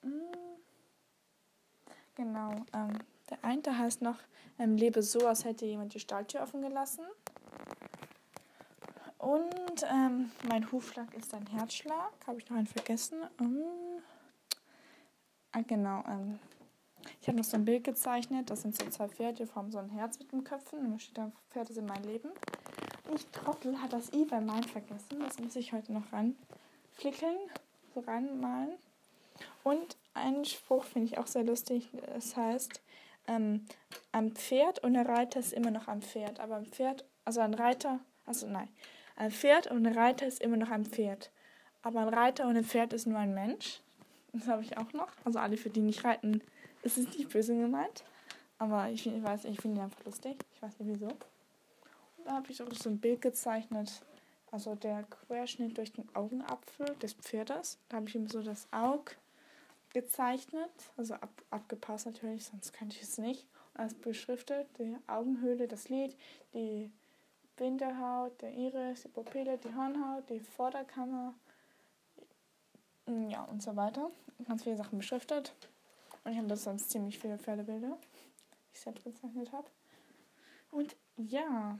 Hm. 0.03 0.21
Genau. 2.15 2.51
Ähm, 2.73 2.97
der 3.29 3.43
eine 3.43 3.77
heißt 3.77 4.01
noch, 4.01 4.17
ähm, 4.57 4.75
lebe 4.75 5.03
so, 5.03 5.27
als 5.27 5.45
hätte 5.45 5.65
jemand 5.65 5.93
die 5.93 5.99
Stalltür 5.99 6.41
offen 6.41 6.61
gelassen. 6.61 7.05
Und 9.17 9.83
ähm, 9.83 10.31
mein 10.47 10.71
Hufschlag 10.71 11.13
ist 11.13 11.33
ein 11.33 11.45
Herzschlag. 11.47 12.11
Habe 12.25 12.39
ich 12.39 12.49
noch 12.49 12.57
einen 12.57 12.67
vergessen. 12.67 13.17
Um, 13.39 13.63
Ah, 15.51 15.61
genau. 15.65 16.03
Ähm, 16.07 16.39
ich 17.21 17.27
habe 17.27 17.37
noch 17.37 17.43
so 17.43 17.57
ein 17.57 17.65
Bild 17.65 17.83
gezeichnet. 17.83 18.49
Das 18.49 18.61
sind 18.61 18.77
so 18.77 18.87
zwei 18.89 19.07
Pferde, 19.07 19.43
die 19.43 19.45
formen 19.45 19.71
so 19.71 19.79
ein 19.79 19.89
Herz 19.89 20.19
mit 20.19 20.31
den 20.31 20.43
Köpfen. 20.43 20.79
Und 20.79 20.91
da 20.91 20.99
steht 20.99 21.17
da, 21.17 21.31
Pferde 21.49 21.73
sind 21.73 21.87
mein 21.87 22.03
Leben. 22.03 22.29
Ich 23.15 23.25
Trottel 23.27 23.81
hat 23.81 23.93
das 23.93 24.13
I 24.13 24.25
bei 24.25 24.39
mein 24.39 24.63
vergessen. 24.63 25.19
Das 25.19 25.39
muss 25.39 25.55
ich 25.55 25.73
heute 25.73 25.91
noch 25.91 26.13
ranflickeln, 26.13 27.37
so 27.95 28.01
reinmalen. 28.01 28.73
Und 29.63 29.97
einen 30.13 30.45
Spruch 30.45 30.83
finde 30.83 31.07
ich 31.07 31.17
auch 31.17 31.27
sehr 31.27 31.43
lustig. 31.43 31.89
Es 32.15 32.31
das 32.31 32.37
heißt, 32.37 32.81
ähm, 33.29 33.65
ein 34.11 34.31
Pferd 34.31 34.79
und 34.79 34.97
ein 34.97 35.05
Reiter 35.05 35.39
ist 35.39 35.53
immer 35.53 35.71
noch 35.71 35.87
ein 35.87 36.01
Pferd. 36.01 36.39
Aber 36.39 36.55
ein 36.55 36.65
Pferd, 36.65 37.05
also 37.25 37.41
ein 37.41 37.53
Reiter, 37.53 37.99
also 38.25 38.47
nein, 38.47 38.67
ein 39.15 39.31
Pferd 39.31 39.67
und 39.67 39.85
ein 39.85 39.97
Reiter 39.97 40.25
ist 40.25 40.41
immer 40.41 40.57
noch 40.57 40.71
ein 40.71 40.85
Pferd. 40.85 41.31
Aber 41.81 42.01
ein 42.01 42.09
Reiter 42.09 42.47
und 42.47 42.57
ein 42.57 42.65
Pferd 42.65 42.93
ist 42.93 43.05
nur 43.05 43.19
ein 43.19 43.33
Mensch. 43.33 43.81
Das 44.33 44.47
habe 44.47 44.63
ich 44.63 44.77
auch 44.77 44.91
noch. 44.93 45.09
Also 45.23 45.39
alle, 45.39 45.57
für 45.57 45.69
die 45.69 45.81
nicht 45.81 46.03
reiten, 46.03 46.41
ist 46.83 46.97
es 46.97 47.07
nicht 47.07 47.29
böse 47.29 47.55
gemeint. 47.55 48.03
Aber 48.57 48.89
ich, 48.89 49.07
ich 49.07 49.23
weiß, 49.23 49.45
ich 49.45 49.61
finde 49.61 49.79
ihn 49.79 49.83
einfach 49.83 50.03
lustig. 50.05 50.43
Ich 50.53 50.61
weiß 50.61 50.79
nicht 50.79 50.93
wieso. 50.93 51.07
Und 51.07 52.25
da 52.25 52.33
habe 52.33 52.51
ich 52.51 52.61
auch 52.61 52.73
so 52.73 52.89
ein 52.89 52.99
Bild 52.99 53.21
gezeichnet. 53.21 54.01
Also 54.51 54.75
der 54.75 55.03
Querschnitt 55.03 55.77
durch 55.77 55.93
den 55.93 56.13
Augenapfel 56.15 56.95
des 57.01 57.13
Pferdes. 57.13 57.77
Da 57.87 57.97
habe 57.97 58.09
ich 58.09 58.15
ihm 58.15 58.27
so 58.27 58.41
das 58.41 58.67
Auge 58.71 59.13
gezeichnet. 59.89 60.71
Also 60.97 61.15
ab, 61.15 61.29
abgepasst 61.49 62.05
natürlich, 62.05 62.45
sonst 62.45 62.73
könnte 62.73 62.95
ich 62.95 63.03
es 63.03 63.17
nicht. 63.17 63.47
Als 63.73 63.93
beschriftet 63.93 64.67
die 64.77 64.97
Augenhöhle, 65.07 65.67
das 65.67 65.89
Lid, 65.89 66.15
die 66.53 66.91
Bindehaut, 67.55 68.41
der 68.41 68.53
Iris, 68.53 69.03
die 69.03 69.07
Pupille, 69.09 69.57
die 69.57 69.73
Hornhaut, 69.73 70.29
die 70.29 70.39
Vorderkammer, 70.39 71.33
ja, 73.29 73.43
und 73.43 73.63
so 73.63 73.75
weiter. 73.75 74.11
Ganz 74.47 74.63
viele 74.63 74.77
Sachen 74.77 74.99
beschriftet. 74.99 75.53
Und 76.23 76.31
ich 76.31 76.37
habe 76.37 76.47
das 76.47 76.63
sonst 76.63 76.91
ziemlich 76.91 77.17
viele 77.17 77.37
Pferdebilder, 77.37 77.97
die 77.97 78.73
ich 78.73 78.79
selbst 78.79 79.03
gezeichnet 79.03 79.51
habe. 79.51 79.67
Und 80.71 80.95
ja, 81.17 81.79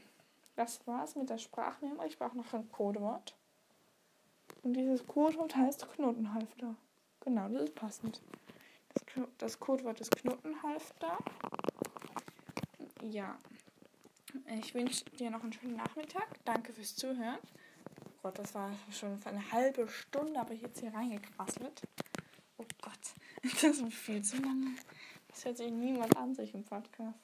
das 0.55 0.85
war's 0.87 1.15
mit 1.15 1.29
der 1.29 1.37
Sprachmemo. 1.37 2.03
Ich 2.03 2.17
brauche 2.17 2.37
noch 2.37 2.53
ein 2.53 2.69
Codewort. 2.71 3.35
Und 4.63 4.73
dieses 4.73 5.05
Codewort 5.05 5.55
heißt 5.55 5.87
Knotenhalfter. 5.93 6.75
Genau, 7.21 7.49
das 7.49 7.63
ist 7.63 7.75
passend. 7.75 8.21
Das, 8.93 9.03
das 9.37 9.59
Codewort 9.59 9.99
ist 10.01 10.15
Knotenhalfter. 10.15 11.17
Ja. 13.01 13.37
Ich 14.59 14.73
wünsche 14.73 15.05
dir 15.05 15.29
noch 15.31 15.43
einen 15.43 15.53
schönen 15.53 15.75
Nachmittag. 15.75 16.27
Danke 16.45 16.73
fürs 16.73 16.95
Zuhören. 16.95 17.39
Gott, 18.21 18.37
das 18.37 18.53
war 18.53 18.71
schon 18.91 19.17
für 19.17 19.29
eine 19.29 19.51
halbe 19.51 19.87
Stunde, 19.87 20.39
aber 20.39 20.53
ich 20.53 20.61
jetzt 20.61 20.79
hier 20.79 20.93
reingequasselt. 20.93 21.81
Oh 22.57 22.65
Gott, 22.81 22.99
das 23.43 23.63
ist 23.63 23.93
viel 23.93 24.21
zu 24.21 24.37
lange. 24.37 24.75
Das 25.29 25.45
hört 25.45 25.57
sich 25.57 25.71
niemand 25.71 26.17
an, 26.17 26.35
sich 26.35 26.53
im 26.53 26.63
Podcast. 26.63 27.19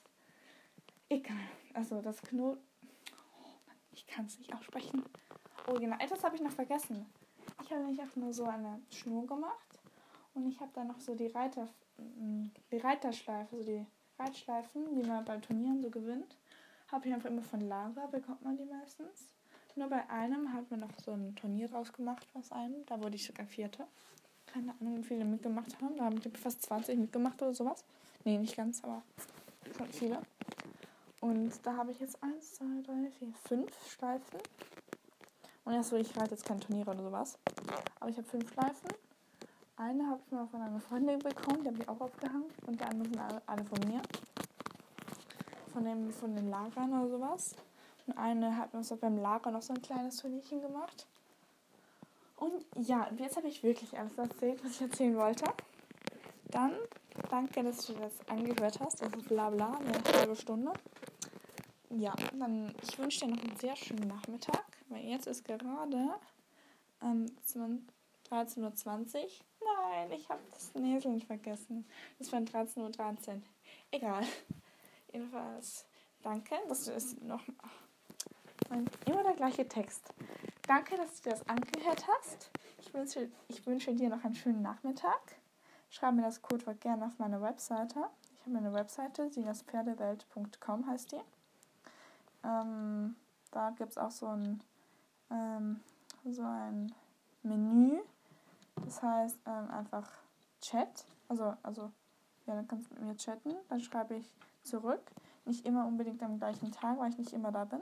Egal. 1.09 1.37
Also 1.73 2.01
das 2.01 2.21
Knoten. 2.21 2.61
Oh 3.11 3.71
ich 3.91 4.07
kann 4.07 4.25
es 4.25 4.39
nicht 4.39 4.53
aussprechen. 4.53 5.03
Oh, 5.67 5.73
genau. 5.73 5.97
Etwas 5.97 6.23
habe 6.23 6.35
ich 6.35 6.41
noch 6.41 6.51
vergessen. 6.51 7.05
Ich 7.63 7.71
habe 7.71 7.81
nämlich 7.81 8.01
auch 8.01 8.15
nur 8.15 8.33
so 8.33 8.45
eine 8.45 8.81
Schnur 8.89 9.27
gemacht. 9.27 9.74
Und 10.35 10.47
ich 10.47 10.59
habe 10.59 10.71
dann 10.73 10.87
noch 10.87 10.99
so 10.99 11.15
die 11.15 11.27
Reiter, 11.27 11.67
mm, 11.97 12.47
die 12.71 12.77
Reiterschleife, 12.77 13.55
also 13.55 13.65
die 13.65 13.85
Reitschleifen, 14.19 14.93
die 14.93 15.03
man 15.03 15.25
bei 15.25 15.37
Turnieren 15.37 15.81
so 15.81 15.89
gewinnt. 15.89 16.37
Habe 16.91 17.07
ich 17.07 17.13
einfach 17.13 17.29
immer 17.29 17.41
von 17.41 17.61
Lager, 17.61 18.07
bekommt 18.07 18.43
man 18.43 18.57
die 18.57 18.65
meistens. 18.65 19.29
Nur 19.75 19.89
bei 19.89 20.07
einem 20.09 20.53
hat 20.53 20.69
man 20.69 20.81
noch 20.81 20.99
so 21.03 21.11
ein 21.11 21.35
Turnier 21.35 21.67
draus 21.67 21.91
gemacht 21.91 22.27
aus 22.33 22.51
einem. 22.51 22.85
Da 22.85 23.01
wurde 23.01 23.15
ich 23.15 23.25
sogar 23.25 23.45
Vierte. 23.45 23.85
Keine 24.45 24.73
Ahnung, 24.79 24.99
wie 24.99 25.03
viele 25.03 25.25
mitgemacht 25.25 25.81
haben. 25.81 25.97
Da 25.97 26.05
haben 26.05 26.19
die 26.19 26.29
fast 26.29 26.61
20 26.61 26.97
mitgemacht 26.97 27.41
oder 27.41 27.53
sowas. 27.53 27.83
Nee, 28.23 28.37
nicht 28.37 28.55
ganz, 28.55 28.83
aber 28.83 29.01
schon 29.75 29.87
viele. 29.87 30.21
Und 31.19 31.53
da 31.65 31.75
habe 31.75 31.91
ich 31.91 31.99
jetzt 31.99 32.21
1, 32.21 32.53
2, 32.53 32.65
3, 32.85 33.11
4, 33.19 33.33
5 33.33 33.91
Schleifen. 33.91 34.39
Und 35.65 35.73
erst 35.73 35.89
so, 35.89 35.95
ich 35.97 36.15
reite 36.15 36.31
jetzt 36.31 36.45
kein 36.45 36.61
Turnier 36.61 36.87
oder 36.87 37.01
sowas. 37.01 37.39
Aber 37.99 38.09
ich 38.09 38.17
habe 38.17 38.27
fünf 38.27 38.53
Schleifen. 38.53 38.87
Eine 39.77 40.07
habe 40.07 40.21
ich 40.25 40.31
mal 40.31 40.47
von 40.47 40.61
einer 40.61 40.79
Freundin 40.79 41.19
bekommen, 41.19 41.63
die 41.63 41.67
habe 41.67 41.81
ich 41.81 41.89
auch 41.89 41.99
aufgehangen. 41.99 42.45
Und 42.65 42.79
die 42.79 42.83
anderen 42.83 43.11
sind 43.11 43.21
alle, 43.45 43.65
von 43.65 43.79
mir. 43.89 44.01
Von, 45.73 45.83
dem, 45.83 46.11
von 46.11 46.33
den 46.33 46.49
Lagern 46.49 46.93
oder 46.93 47.09
sowas. 47.09 47.55
Und 48.07 48.17
eine 48.17 48.55
hat 48.55 48.73
mir 48.73 48.83
so 48.83 48.95
beim 48.95 49.17
Lager 49.17 49.51
noch 49.51 49.61
so 49.61 49.73
ein 49.73 49.81
kleines 49.81 50.17
Turnierchen 50.17 50.61
gemacht. 50.61 51.07
Und 52.37 52.65
ja, 52.77 53.09
jetzt 53.17 53.35
habe 53.35 53.47
ich 53.47 53.63
wirklich 53.63 53.97
alles 53.97 54.17
erzählt, 54.17 54.63
was 54.63 54.71
ich 54.71 54.81
erzählen 54.81 55.15
wollte. 55.17 55.45
Dann 56.51 56.73
danke, 57.29 57.63
dass 57.63 57.85
du 57.85 57.93
das 57.93 58.13
angehört 58.29 58.79
hast. 58.79 59.01
Ist 59.01 59.27
bla 59.27 59.49
bla, 59.49 59.77
eine 59.77 60.17
halbe 60.17 60.35
Stunde. 60.35 60.71
Ja, 61.89 62.13
dann 62.37 62.73
ich 62.81 62.97
wünsche 62.97 63.25
dir 63.25 63.31
noch 63.31 63.43
einen 63.43 63.57
sehr 63.57 63.75
schönen 63.75 64.07
Nachmittag, 64.07 64.65
weil 64.89 65.03
jetzt 65.03 65.27
ist 65.27 65.43
gerade 65.45 66.15
ähm, 67.01 67.25
13.20 68.29 68.59
Uhr. 68.59 69.29
Nein, 69.81 70.11
ich 70.11 70.29
habe 70.29 70.41
das 70.51 70.73
Näseln 70.75 71.21
vergessen. 71.21 71.85
Das 72.19 72.31
war 72.31 72.39
13.13 72.39 72.77
Uhr. 72.77 72.89
13. 72.91 73.43
Egal. 73.91 74.23
Jedenfalls, 75.11 75.85
danke, 76.21 76.55
dass 76.67 76.85
du 76.85 76.91
es 76.91 77.19
noch. 77.21 77.41
Immer 79.05 79.23
der 79.23 79.33
gleiche 79.33 79.67
Text. 79.67 80.13
Danke, 80.67 80.97
dass 80.97 81.21
du 81.21 81.29
das 81.29 81.47
angehört 81.47 82.05
hast. 82.07 82.49
Ich 82.79 82.93
wünsche, 82.93 83.29
ich 83.47 83.65
wünsche 83.65 83.93
dir 83.93 84.09
noch 84.09 84.23
einen 84.23 84.35
schönen 84.35 84.61
Nachmittag. 84.61 85.35
Schreib 85.89 86.15
mir 86.15 86.23
das 86.23 86.41
Codewort 86.41 86.81
gerne 86.81 87.05
auf 87.05 87.17
meine 87.19 87.41
Webseite. 87.41 88.05
Ich 88.33 88.45
habe 88.45 88.57
eine 88.57 88.73
Webseite, 88.73 89.29
sinaspferdewelt.com 89.31 90.87
heißt 90.87 91.11
die. 91.13 91.21
Ähm, 92.43 93.15
da 93.51 93.69
gibt 93.71 93.91
es 93.91 93.97
auch 93.97 94.11
so 94.11 94.27
ein, 94.27 94.61
ähm, 95.31 95.79
so 96.25 96.41
ein 96.41 96.93
Menü. 97.43 97.99
Das 98.83 99.01
heißt 99.01 99.39
ähm, 99.45 99.71
einfach 99.71 100.09
Chat. 100.61 101.05
Also, 101.27 101.55
also, 101.63 101.91
ja, 102.45 102.55
dann 102.55 102.67
kannst 102.67 102.89
du 102.89 102.95
mit 102.95 103.03
mir 103.03 103.17
chatten. 103.17 103.55
Dann 103.69 103.79
schreibe 103.79 104.15
ich 104.15 104.33
zurück. 104.63 105.11
Nicht 105.45 105.65
immer 105.65 105.85
unbedingt 105.85 106.21
am 106.23 106.37
gleichen 106.37 106.71
Tag, 106.71 106.99
weil 106.99 107.11
ich 107.11 107.17
nicht 107.17 107.33
immer 107.33 107.51
da 107.51 107.65
bin. 107.65 107.81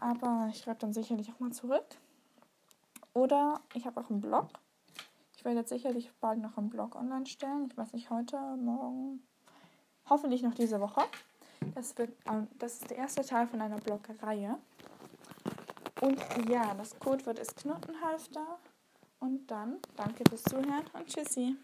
Aber 0.00 0.48
ich 0.50 0.58
schreibe 0.58 0.80
dann 0.80 0.92
sicherlich 0.92 1.32
auch 1.32 1.40
mal 1.40 1.52
zurück. 1.52 1.86
Oder 3.14 3.60
ich 3.74 3.86
habe 3.86 4.00
auch 4.00 4.10
einen 4.10 4.20
Blog. 4.20 4.48
Ich 5.36 5.44
werde 5.44 5.60
jetzt 5.60 5.68
sicherlich 5.68 6.12
bald 6.20 6.40
noch 6.40 6.56
einen 6.56 6.70
Blog 6.70 6.94
online 6.96 7.26
stellen. 7.26 7.68
Ich 7.70 7.76
weiß 7.76 7.92
nicht, 7.92 8.10
heute, 8.10 8.36
morgen. 8.56 9.22
Hoffentlich 10.08 10.42
noch 10.42 10.54
diese 10.54 10.80
Woche. 10.80 11.02
Das, 11.74 11.96
wird, 11.98 12.12
das 12.58 12.74
ist 12.74 12.90
der 12.90 12.98
erste 12.98 13.24
Teil 13.24 13.46
von 13.46 13.60
einer 13.60 13.78
Blogreihe. 13.78 14.58
Und 16.00 16.18
ja, 16.48 16.74
das 16.74 16.98
Codewort 16.98 17.38
ist 17.38 17.56
Knotenhalfter. 17.56 18.58
Und 19.22 19.46
dann 19.46 19.78
danke 19.94 20.24
fürs 20.28 20.42
Zuhören 20.42 20.82
und 20.94 21.06
tschüssi. 21.06 21.54